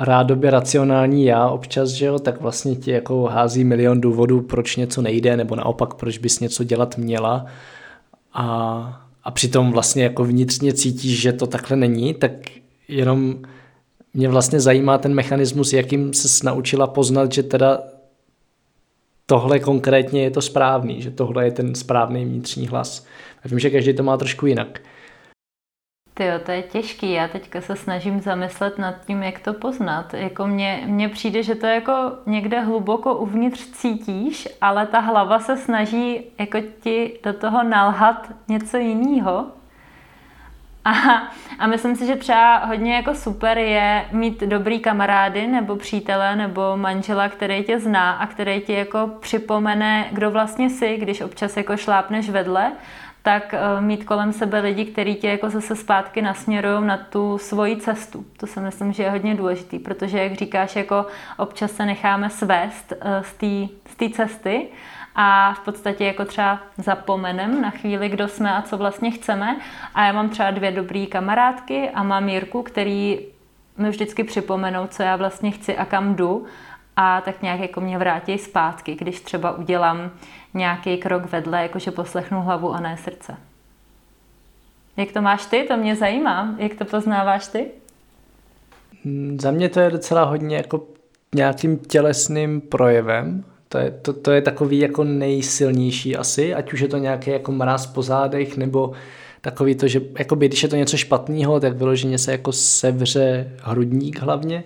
[0.00, 5.02] rádoby racionální já občas, že jo, tak vlastně ti jako hází milion důvodů, proč něco
[5.02, 7.46] nejde, nebo naopak, proč bys něco dělat měla.
[8.32, 12.30] A, a přitom vlastně jako vnitřně cítíš, že to takhle není, tak
[12.88, 13.34] jenom
[14.14, 17.80] mě vlastně zajímá ten mechanismus, jakým se naučila poznat, že teda
[19.30, 23.06] tohle konkrétně je to správný, že tohle je ten správný vnitřní hlas.
[23.44, 24.80] A vím, že každý to má trošku jinak.
[26.14, 27.12] Ty to je těžký.
[27.12, 30.14] Já teďka se snažím zamyslet nad tím, jak to poznat.
[30.14, 31.92] Jako mně, mně přijde, že to jako
[32.26, 38.76] někde hluboko uvnitř cítíš, ale ta hlava se snaží jako ti do toho nalhat něco
[38.76, 39.46] jiného.
[40.88, 41.22] A,
[41.58, 46.76] a myslím si, že třeba hodně jako super je mít dobrý kamarády nebo přítele nebo
[46.76, 51.76] manžela, který tě zná a který ti jako připomene, kdo vlastně jsi, když občas jako
[51.76, 52.72] šlápneš vedle
[53.22, 57.76] tak eh, mít kolem sebe lidi, kteří tě jako zase zpátky nasměrují na tu svoji
[57.76, 58.24] cestu.
[58.36, 62.92] To si myslím, že je hodně důležitý, protože, jak říkáš, jako občas se necháme svést
[62.92, 63.22] eh,
[63.86, 64.66] z té cesty
[65.20, 69.60] a v podstatě jako třeba zapomenem na chvíli, kdo jsme a co vlastně chceme.
[69.94, 73.18] A já mám třeba dvě dobré kamarádky a mám Jirku, který
[73.76, 76.46] mi vždycky připomenou, co já vlastně chci a kam jdu
[76.96, 80.10] a tak nějak jako mě vrátí zpátky, když třeba udělám
[80.54, 83.36] nějaký krok vedle, jakože poslechnu hlavu a ne srdce.
[84.96, 85.64] Jak to máš ty?
[85.68, 86.54] To mě zajímá.
[86.56, 87.70] Jak to poznáváš ty?
[89.04, 90.82] Hmm, za mě to je docela hodně jako
[91.34, 93.44] nějakým tělesným projevem.
[93.68, 97.52] To je, to, to je takový jako nejsilnější asi, ať už je to nějaký jako
[97.52, 98.92] mráz po zádech, nebo
[99.40, 104.20] takový to, že jakoby, když je to něco špatného, tak vyloženě se jako sevře hrudník
[104.20, 104.64] hlavně,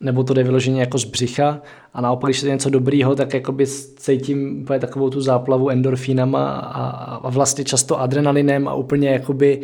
[0.00, 1.62] nebo to jde vyloženě jako z břicha
[1.94, 3.66] a naopak, když je to něco dobrýho, tak jakoby
[3.96, 9.60] cítím úplně takovou tu záplavu endorfínama a, a vlastně často adrenalinem a úplně jakoby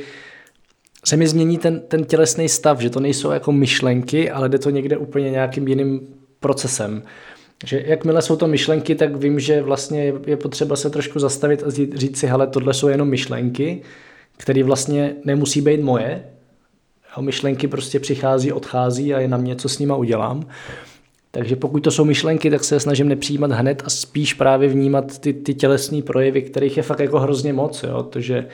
[1.04, 4.70] se mi změní ten, ten tělesný stav, že to nejsou jako myšlenky, ale jde to
[4.70, 6.00] někde úplně nějakým jiným
[6.40, 7.02] procesem.
[7.64, 11.70] Že jakmile jsou to myšlenky, tak vím, že vlastně je potřeba se trošku zastavit a
[11.70, 13.82] říct si, hele, tohle jsou jenom myšlenky,
[14.36, 16.24] které vlastně nemusí být moje,
[17.16, 20.46] Jo, myšlenky prostě přichází, odchází a je na mě, co s nima udělám.
[21.30, 25.32] Takže pokud to jsou myšlenky, tak se snažím nepřijímat hned a spíš právě vnímat ty,
[25.32, 27.82] ty tělesné projevy, kterých je fakt jako hrozně moc.
[27.82, 28.02] Jo?
[28.02, 28.46] To, že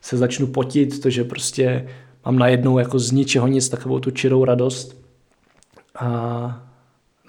[0.00, 1.88] se začnu potit, to, že prostě
[2.24, 5.02] mám najednou jako z ničeho nic takovou tu čirou radost.
[5.98, 6.67] A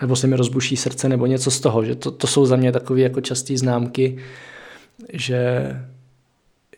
[0.01, 1.85] nebo se mi rozbuší srdce, nebo něco z toho.
[1.85, 4.17] Že to, to jsou za mě takové jako časté známky,
[5.13, 5.71] že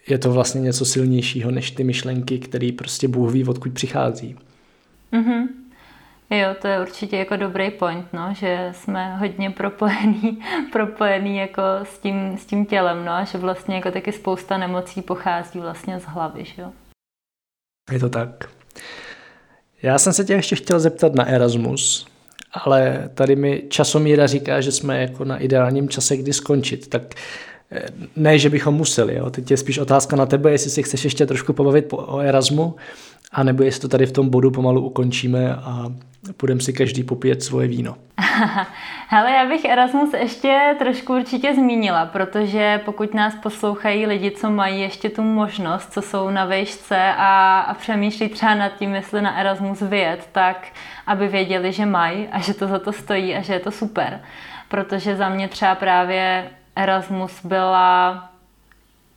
[0.07, 4.35] je to vlastně něco silnějšího než ty myšlenky, které prostě Bůh ví, odkud přichází.
[5.13, 5.47] Mm-hmm.
[6.29, 10.39] Jo, to je určitě jako dobrý point, no, že jsme hodně propojení,
[10.71, 15.01] propojení jako s tím, s tím tělem, no, a že vlastně jako taky spousta nemocí
[15.01, 16.71] pochází vlastně z hlavy, že jo.
[17.91, 18.49] Je to tak.
[19.81, 22.07] Já jsem se tě ještě chtěl zeptat na Erasmus,
[22.53, 26.87] ale tady mi časomíra říká, že jsme jako na ideálním čase, kdy skončit.
[26.87, 27.15] Tak
[28.15, 29.15] ne, že bychom museli.
[29.15, 29.29] Jo.
[29.29, 32.75] Teď je spíš otázka na tebe, jestli si chceš ještě trošku pobavit o Erasmu,
[33.31, 35.85] a nebo jestli to tady v tom bodu pomalu ukončíme a
[36.37, 37.95] půjdeme si každý popít svoje víno.
[39.07, 44.81] Hele, já bych Erasmus ještě trošku určitě zmínila, protože pokud nás poslouchají lidi, co mají
[44.81, 49.39] ještě tu možnost, co jsou na vejšce a, a přemýšlí třeba nad tím, jestli na
[49.39, 50.67] Erasmus vyjet, tak
[51.07, 54.21] aby věděli, že mají a že to za to stojí a že je to super.
[54.67, 58.30] Protože za mě třeba právě Erasmus byla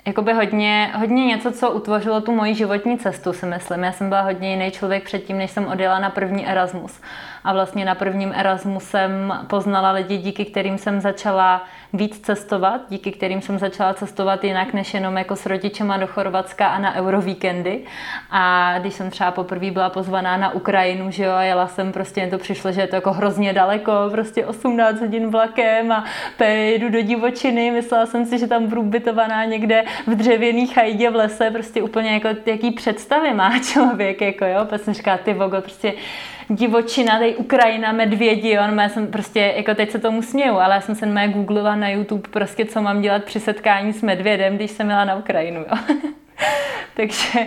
[0.06, 3.84] jakoby hodně, hodně něco, co utvořilo tu moji životní cestu, si myslím.
[3.84, 7.00] Já jsem byla hodně jiný člověk předtím, než jsem odjela na první Erasmus.
[7.44, 13.12] A vlastně na prvním Erasmu jsem poznala lidi, díky kterým jsem začala víc cestovat, díky
[13.12, 17.80] kterým jsem začala cestovat jinak než jenom jako s rodičema do Chorvatska a na eurovíkendy.
[18.30, 22.20] A když jsem třeba poprvé byla pozvaná na Ukrajinu, že jo, a jela jsem, prostě
[22.20, 26.04] mě to přišlo, že je to jako hrozně daleko, prostě 18 hodin vlakem a
[26.40, 31.16] jdu do divočiny, myslela jsem si, že tam budu bytovaná někde v dřevěný chajdě v
[31.16, 35.60] lese, prostě úplně jako jaký představy má člověk, jako jo, pak jsem říkala, ty vogo,
[35.60, 35.92] prostě
[36.48, 40.80] divočina, tady Ukrajina, medvědi, jo, já jsem prostě, jako teď se tomu směju, ale já
[40.80, 44.70] jsem se mé googlila na YouTube prostě, co mám dělat při setkání s medvědem, když
[44.70, 45.96] jsem jela na Ukrajinu, jo.
[46.94, 47.46] Takže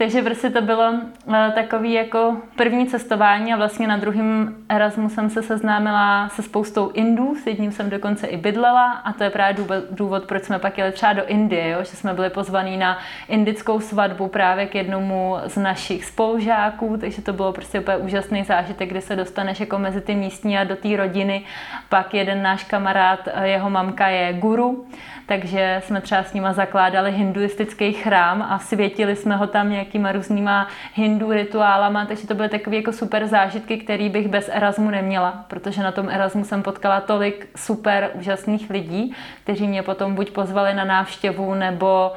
[0.00, 0.92] takže prostě to bylo
[1.34, 6.90] eh, takový jako první cestování a vlastně na druhém Erasmu jsem se seznámila se spoustou
[6.90, 10.78] Indů, s jedním jsem dokonce i bydlela a to je právě důvod, proč jsme pak
[10.78, 11.78] jeli třeba do Indie, jo?
[11.80, 12.98] že jsme byli pozvaní na
[13.28, 18.88] indickou svatbu právě k jednomu z našich spolužáků, takže to bylo prostě úplně úžasný zážitek,
[18.88, 21.44] kdy se dostaneš jako mezi ty místní a do té rodiny.
[21.88, 24.86] Pak jeden náš kamarád, eh, jeho mamka je guru,
[25.30, 30.68] takže jsme třeba s nima zakládali hinduistický chrám a světili jsme ho tam nějakýma různýma
[30.94, 35.82] hindu rituálama, takže to byly takové jako super zážitky, který bych bez Erasmu neměla, protože
[35.82, 39.14] na tom Erasmu jsem potkala tolik super úžasných lidí,
[39.44, 42.12] kteří mě potom buď pozvali na návštěvu, nebo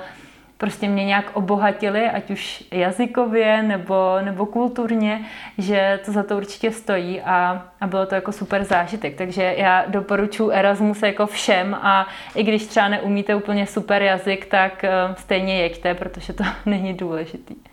[0.63, 5.25] prostě mě nějak obohatili, ať už jazykově nebo, nebo kulturně,
[5.57, 9.15] že to za to určitě stojí a, a bylo to jako super zážitek.
[9.15, 14.83] Takže já doporučuji Erasmus jako všem a i když třeba neumíte úplně super jazyk, tak
[14.83, 17.72] eh, stejně jeďte, protože to není důležitý.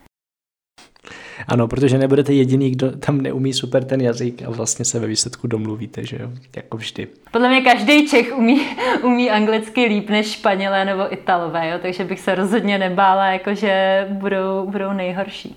[1.49, 5.47] Ano, protože nebudete jediný, kdo tam neumí super ten jazyk a vlastně se ve výsledku
[5.47, 7.07] domluvíte, že jo, jako vždy.
[7.33, 8.61] Podle mě každý Čech umí,
[9.03, 14.67] umí anglicky líp než Španělé nebo Italové, jo, takže bych se rozhodně nebála, jakože budou,
[14.71, 15.57] budou nejhorší.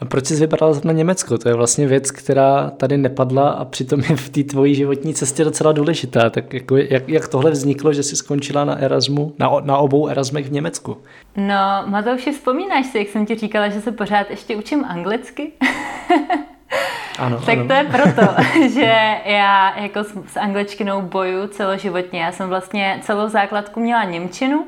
[0.00, 1.38] A proč jsi vybrala na Německo?
[1.38, 5.44] To je vlastně věc, která tady nepadla a přitom je v té tvojí životní cestě
[5.44, 6.30] docela důležitá.
[6.30, 10.46] Tak jako, jak, jak tohle vzniklo, že jsi skončila na Erasmu, na, na obou Erasmech
[10.46, 10.96] v Německu?
[11.36, 15.52] No, Matouši, vzpomínáš si, jak jsem ti říkala, že se pořád ještě učím anglicky?
[17.18, 17.68] Ano, tak ano.
[17.68, 18.42] to je proto,
[18.74, 22.22] že já jako s, s angličtinou boju celoživotně.
[22.22, 24.66] Já jsem vlastně celou základku měla Němčinu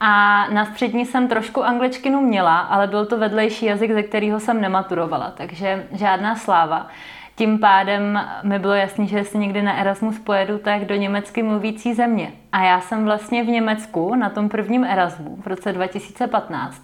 [0.00, 4.60] a na střední jsem trošku angličtinu měla, ale byl to vedlejší jazyk, ze kterého jsem
[4.60, 6.86] nematurovala, takže žádná sláva.
[7.36, 11.94] Tím pádem mi bylo jasné, že jestli někdy na Erasmus pojedu, tak do německy mluvící
[11.94, 12.32] země.
[12.52, 16.82] A já jsem vlastně v Německu na tom prvním Erasmu v roce 2015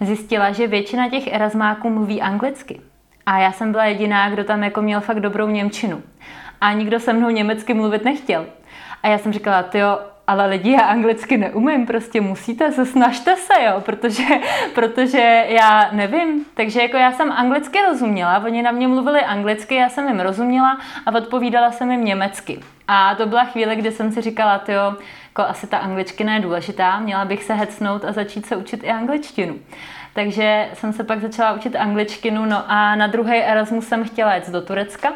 [0.00, 2.80] zjistila, že většina těch Erasmáků mluví anglicky.
[3.26, 6.02] A já jsem byla jediná, kdo tam jako měl fakt dobrou Němčinu.
[6.60, 8.46] A nikdo se mnou německy mluvit nechtěl.
[9.02, 13.52] A já jsem říkala, jo, ale lidi, já anglicky neumím, prostě musíte se, snažte se,
[13.64, 14.24] jo, protože,
[14.74, 16.44] protože já nevím.
[16.54, 20.78] Takže jako já jsem anglicky rozuměla, oni na mě mluvili anglicky, já jsem jim rozuměla
[21.06, 22.60] a odpovídala jsem jim německy.
[22.88, 24.96] A to byla chvíle, kdy jsem si říkala, jo,
[25.28, 28.90] jako asi ta angličtina je důležitá, měla bych se hecnout a začít se učit i
[28.90, 29.58] angličtinu.
[30.14, 34.50] Takže jsem se pak začala učit angličtinu, no a na druhý Erasmus jsem chtěla jít
[34.50, 35.12] do Turecka,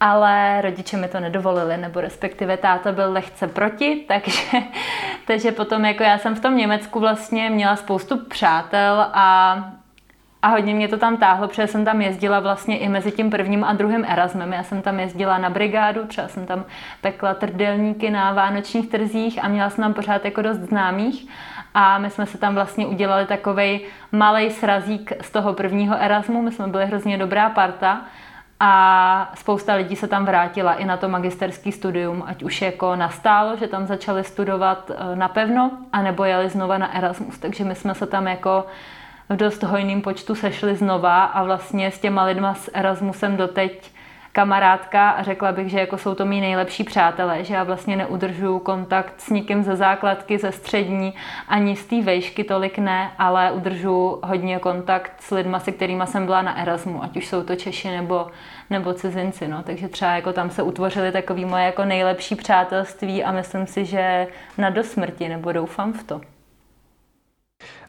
[0.00, 4.62] ale rodiče mi to nedovolili, nebo respektive táta byl lehce proti, takže,
[5.26, 9.58] takže potom jako já jsem v tom Německu vlastně měla spoustu přátel a
[10.42, 13.64] a hodně mě to tam táhlo, protože jsem tam jezdila vlastně i mezi tím prvním
[13.64, 14.52] a druhým Erasmem.
[14.52, 16.64] Já jsem tam jezdila na brigádu, třeba jsem tam
[17.00, 21.28] pekla trdelníky na vánočních trzích a měla jsem tam pořád jako dost známých.
[21.74, 23.80] A my jsme se tam vlastně udělali takový
[24.12, 26.42] malý srazík z toho prvního Erasmu.
[26.42, 28.00] My jsme byli hrozně dobrá parta
[28.60, 33.56] a spousta lidí se tam vrátila i na to magisterský studium, ať už jako nastálo,
[33.56, 37.38] že tam začali studovat eh, napevno, anebo jeli znova na Erasmus.
[37.38, 38.66] Takže my jsme se tam jako
[39.28, 43.90] v dost hojným počtu sešli znova a vlastně s těma lidma s Erasmusem doteď
[44.38, 48.58] kamarádka a řekla bych, že jako jsou to mý nejlepší přátelé, že já vlastně neudržuju
[48.58, 51.14] kontakt s nikým ze základky, ze střední,
[51.48, 56.26] ani z té vejšky tolik ne, ale udržuju hodně kontakt s lidma, se kterými jsem
[56.26, 58.26] byla na Erasmu, ať už jsou to Češi nebo,
[58.70, 59.62] nebo cizinci, no.
[59.62, 64.26] takže třeba jako tam se utvořily takový moje jako nejlepší přátelství a myslím si, že
[64.58, 66.20] na dosmrti, nebo doufám v to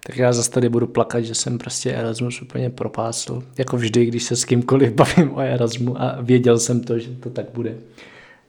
[0.09, 3.43] tak já zase tady budu plakat, že jsem prostě Erasmus úplně propásl.
[3.57, 7.29] Jako vždy, když se s kýmkoliv bavím o Erasmu a věděl jsem to, že to
[7.29, 7.75] tak bude.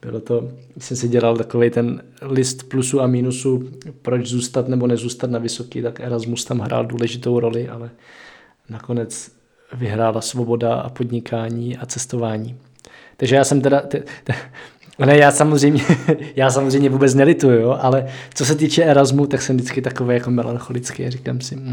[0.01, 3.69] Bylo to, jsem si dělal takový ten list plusu a minusu,
[4.01, 7.89] proč zůstat nebo nezůstat na vysoký, tak Erasmus tam hrál důležitou roli, ale
[8.69, 9.31] nakonec
[9.73, 12.57] vyhrála svoboda a podnikání a cestování.
[13.17, 14.33] Takže já jsem teda, te, te,
[15.05, 15.83] Ne, já samozřejmě,
[16.35, 20.31] já samozřejmě vůbec nelituju, jo, ale co se týče Erasmu, tak jsem vždycky takový jako
[20.31, 21.71] melancholický říkám si, hm,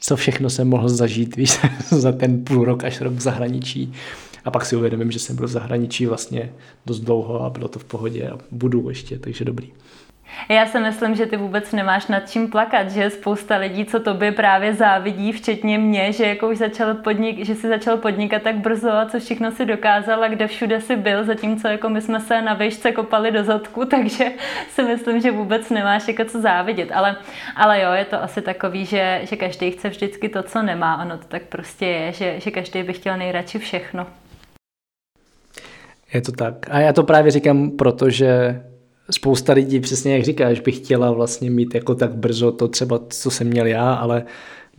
[0.00, 1.58] co všechno jsem mohl zažít, víš,
[1.90, 3.92] za ten půl rok až rok v zahraničí.
[4.44, 6.52] A pak si uvědomím, že jsem byl v zahraničí vlastně
[6.86, 9.72] dost dlouho a bylo to v pohodě a budu ještě, takže dobrý.
[10.48, 14.32] Já si myslím, že ty vůbec nemáš nad čím plakat, že spousta lidí, co tobě
[14.32, 18.92] právě závidí, včetně mě, že jako už začal podnik, že si začal podnikat tak brzo
[18.92, 22.42] a co všechno si dokázal a kde všude si byl, zatímco jako my jsme se
[22.42, 24.24] na výšce kopali do zadku, takže
[24.68, 26.92] si myslím, že vůbec nemáš jako co závidět.
[26.92, 27.16] Ale,
[27.56, 31.02] ale jo, je to asi takový, že, že každý chce vždycky to, co nemá.
[31.02, 34.06] Ono to tak prostě je, že, že každý by chtěl nejradši všechno.
[36.14, 36.54] Je to tak.
[36.70, 38.62] A já to právě říkám, protože
[39.10, 43.30] spousta lidí, přesně jak říkáš, by chtěla vlastně mít jako tak brzo to třeba, co
[43.30, 44.24] jsem měl já, ale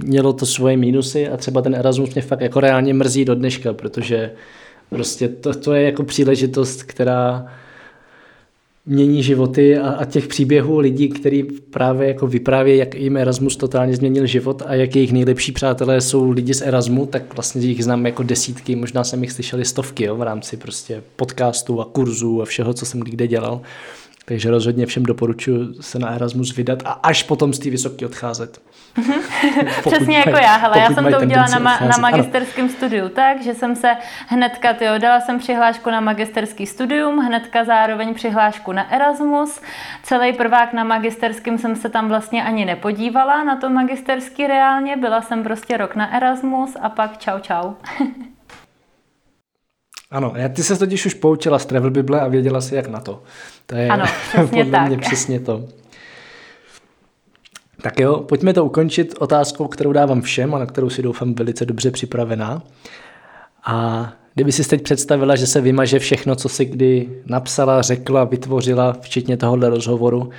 [0.04, 3.74] mělo to svoje mínusy a třeba ten Erasmus mě fakt jako reálně mrzí do dneška,
[3.74, 4.32] protože
[4.90, 7.48] prostě to, to je jako příležitost, která
[8.86, 13.96] mění životy a, a těch příběhů lidí, kteří právě jako vyprávějí, jak jim Erasmus totálně
[13.96, 18.06] změnil život a jak jejich nejlepší přátelé jsou lidi z Erasmu, tak vlastně jich znám
[18.06, 22.46] jako desítky, možná jsem jich slyšeli stovky jo, v rámci prostě podcastů a kurzů a
[22.46, 23.62] všeho, co jsem kdy dělal.
[24.30, 28.62] Takže rozhodně všem doporučuji se na Erasmus vydat a až potom z té vysoké odcházet.
[29.86, 33.54] Přesně jako já, hele, já jsem to udělala na, ma- na magisterském studiu tak, že
[33.54, 33.98] jsem se
[34.28, 39.62] hnedka, tyjo, dala jsem přihlášku na magisterský studium, hnedka zároveň přihlášku na Erasmus.
[40.04, 45.22] Celý prvák na magisterském jsem se tam vlastně ani nepodívala na to magisterský reálně, byla
[45.22, 47.74] jsem prostě rok na Erasmus a pak čau čau.
[50.12, 53.24] Ano, ty se totiž už poučila z Travel Bible a věděla si, jak na to.
[53.66, 54.06] To je ano,
[54.50, 54.88] podle tak.
[54.88, 55.66] mě přesně to.
[57.82, 61.66] Tak jo, pojďme to ukončit otázkou, kterou dávám všem a na kterou si doufám velice
[61.66, 62.64] dobře připravená.
[63.66, 68.94] A kdyby si teď představila, že se vymaže všechno, co si kdy napsala, řekla, vytvořila,
[69.02, 70.30] včetně tohohle rozhovoru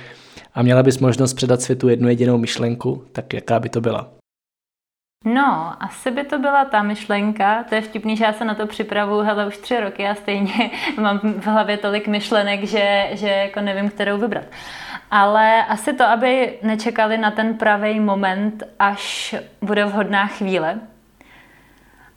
[0.53, 4.18] a měla bys možnost předat světu jednu jedinou myšlenku, tak jaká by to byla?
[5.25, 7.63] No, asi by to byla ta myšlenka.
[7.63, 10.71] To je vtipný, že já se na to připravuju, hele, už tři roky a stejně
[11.01, 14.45] mám v hlavě tolik myšlenek, že, že jako nevím, kterou vybrat.
[15.11, 20.79] Ale asi to, aby nečekali na ten pravý moment, až bude vhodná chvíle,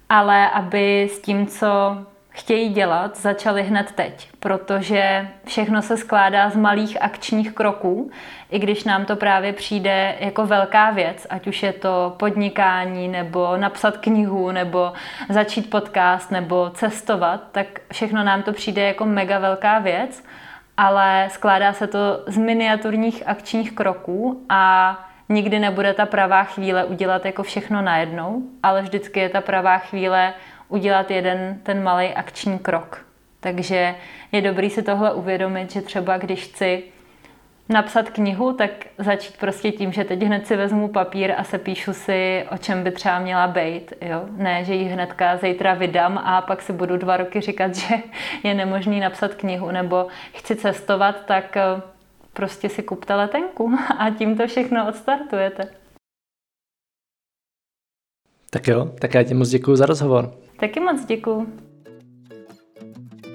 [0.09, 1.97] ale aby s tím, co
[2.33, 8.11] chtějí dělat, začali hned teď, protože všechno se skládá z malých akčních kroků,
[8.51, 13.57] i když nám to právě přijde jako velká věc, ať už je to podnikání, nebo
[13.57, 14.93] napsat knihu, nebo
[15.29, 20.25] začít podcast, nebo cestovat, tak všechno nám to přijde jako mega velká věc,
[20.77, 24.97] ale skládá se to z miniaturních akčních kroků a
[25.29, 30.35] nikdy nebude ta pravá chvíle udělat jako všechno najednou, ale vždycky je ta pravá chvíle
[30.73, 33.07] udělat jeden ten malý akční krok.
[33.41, 33.95] Takže
[34.33, 36.83] je dobrý si tohle uvědomit, že třeba když chci
[37.69, 41.93] napsat knihu, tak začít prostě tím, že teď hned si vezmu papír a se píšu
[41.93, 43.93] si, o čem by třeba měla být.
[44.01, 44.25] Jo?
[44.37, 47.95] Ne, že ji hnedka zítra vydám a pak si budu dva roky říkat, že
[48.43, 51.63] je nemožný napsat knihu, nebo chci cestovat, tak eh,
[52.33, 55.69] prostě si kupte letenku a tím to všechno odstartujete.
[58.51, 60.42] Tak jo, tak já ti moc děkuji za rozhovor.
[60.63, 61.47] Taky moc děkuji.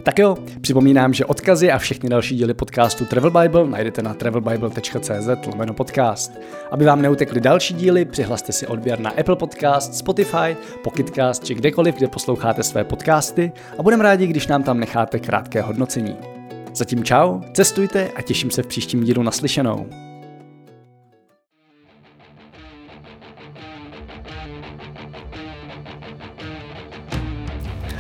[0.04, 5.48] Tak jo, připomínám, že odkazy a všechny další díly podcastu Travel Bible najdete na travelbible.cz
[5.48, 6.32] lomeno podcast.
[6.72, 11.96] Aby vám neutekly další díly, přihlaste si odběr na Apple Podcast, Spotify, Pocketcast či kdekoliv,
[11.96, 16.16] kde posloucháte své podcasty a budeme rádi, když nám tam necháte krátké hodnocení.
[16.74, 19.86] Zatím čau, cestujte a těším se v příštím dílu naslyšenou.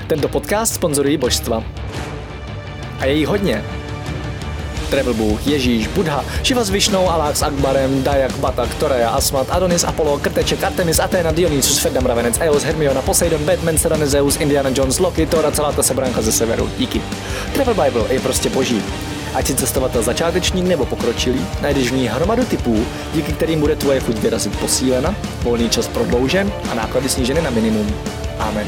[0.08, 1.64] Tento podcast sponzorují božstva.
[3.00, 3.64] A je jí hodně.
[4.90, 9.84] Travel Bůh, Ježíš, Buddha, Shiva s Višnou, Alák s Akbarem, Dayak, Batak, Toreja, Asmat, Adonis,
[9.84, 15.00] Apollo, Krteček, Artemis, Athena, Dionysus, Ferdam, Ravenec, Eos, Hermiona, Poseidon, Batman, Serena, Zeus, Indiana Jones,
[15.00, 16.70] Loki, Thor a celá ta sebranka ze severu.
[16.78, 17.02] Díky.
[17.54, 18.84] Travel Bible je prostě boží.
[19.34, 24.00] Ať si cestovatel začátečník nebo pokročilý, najdeš v ní hromadu typů, díky kterým bude tvoje
[24.00, 27.94] chuť vyrazit posílena, volný čas prodloužen a náklady sníženy na minimum.
[28.40, 28.68] Amen.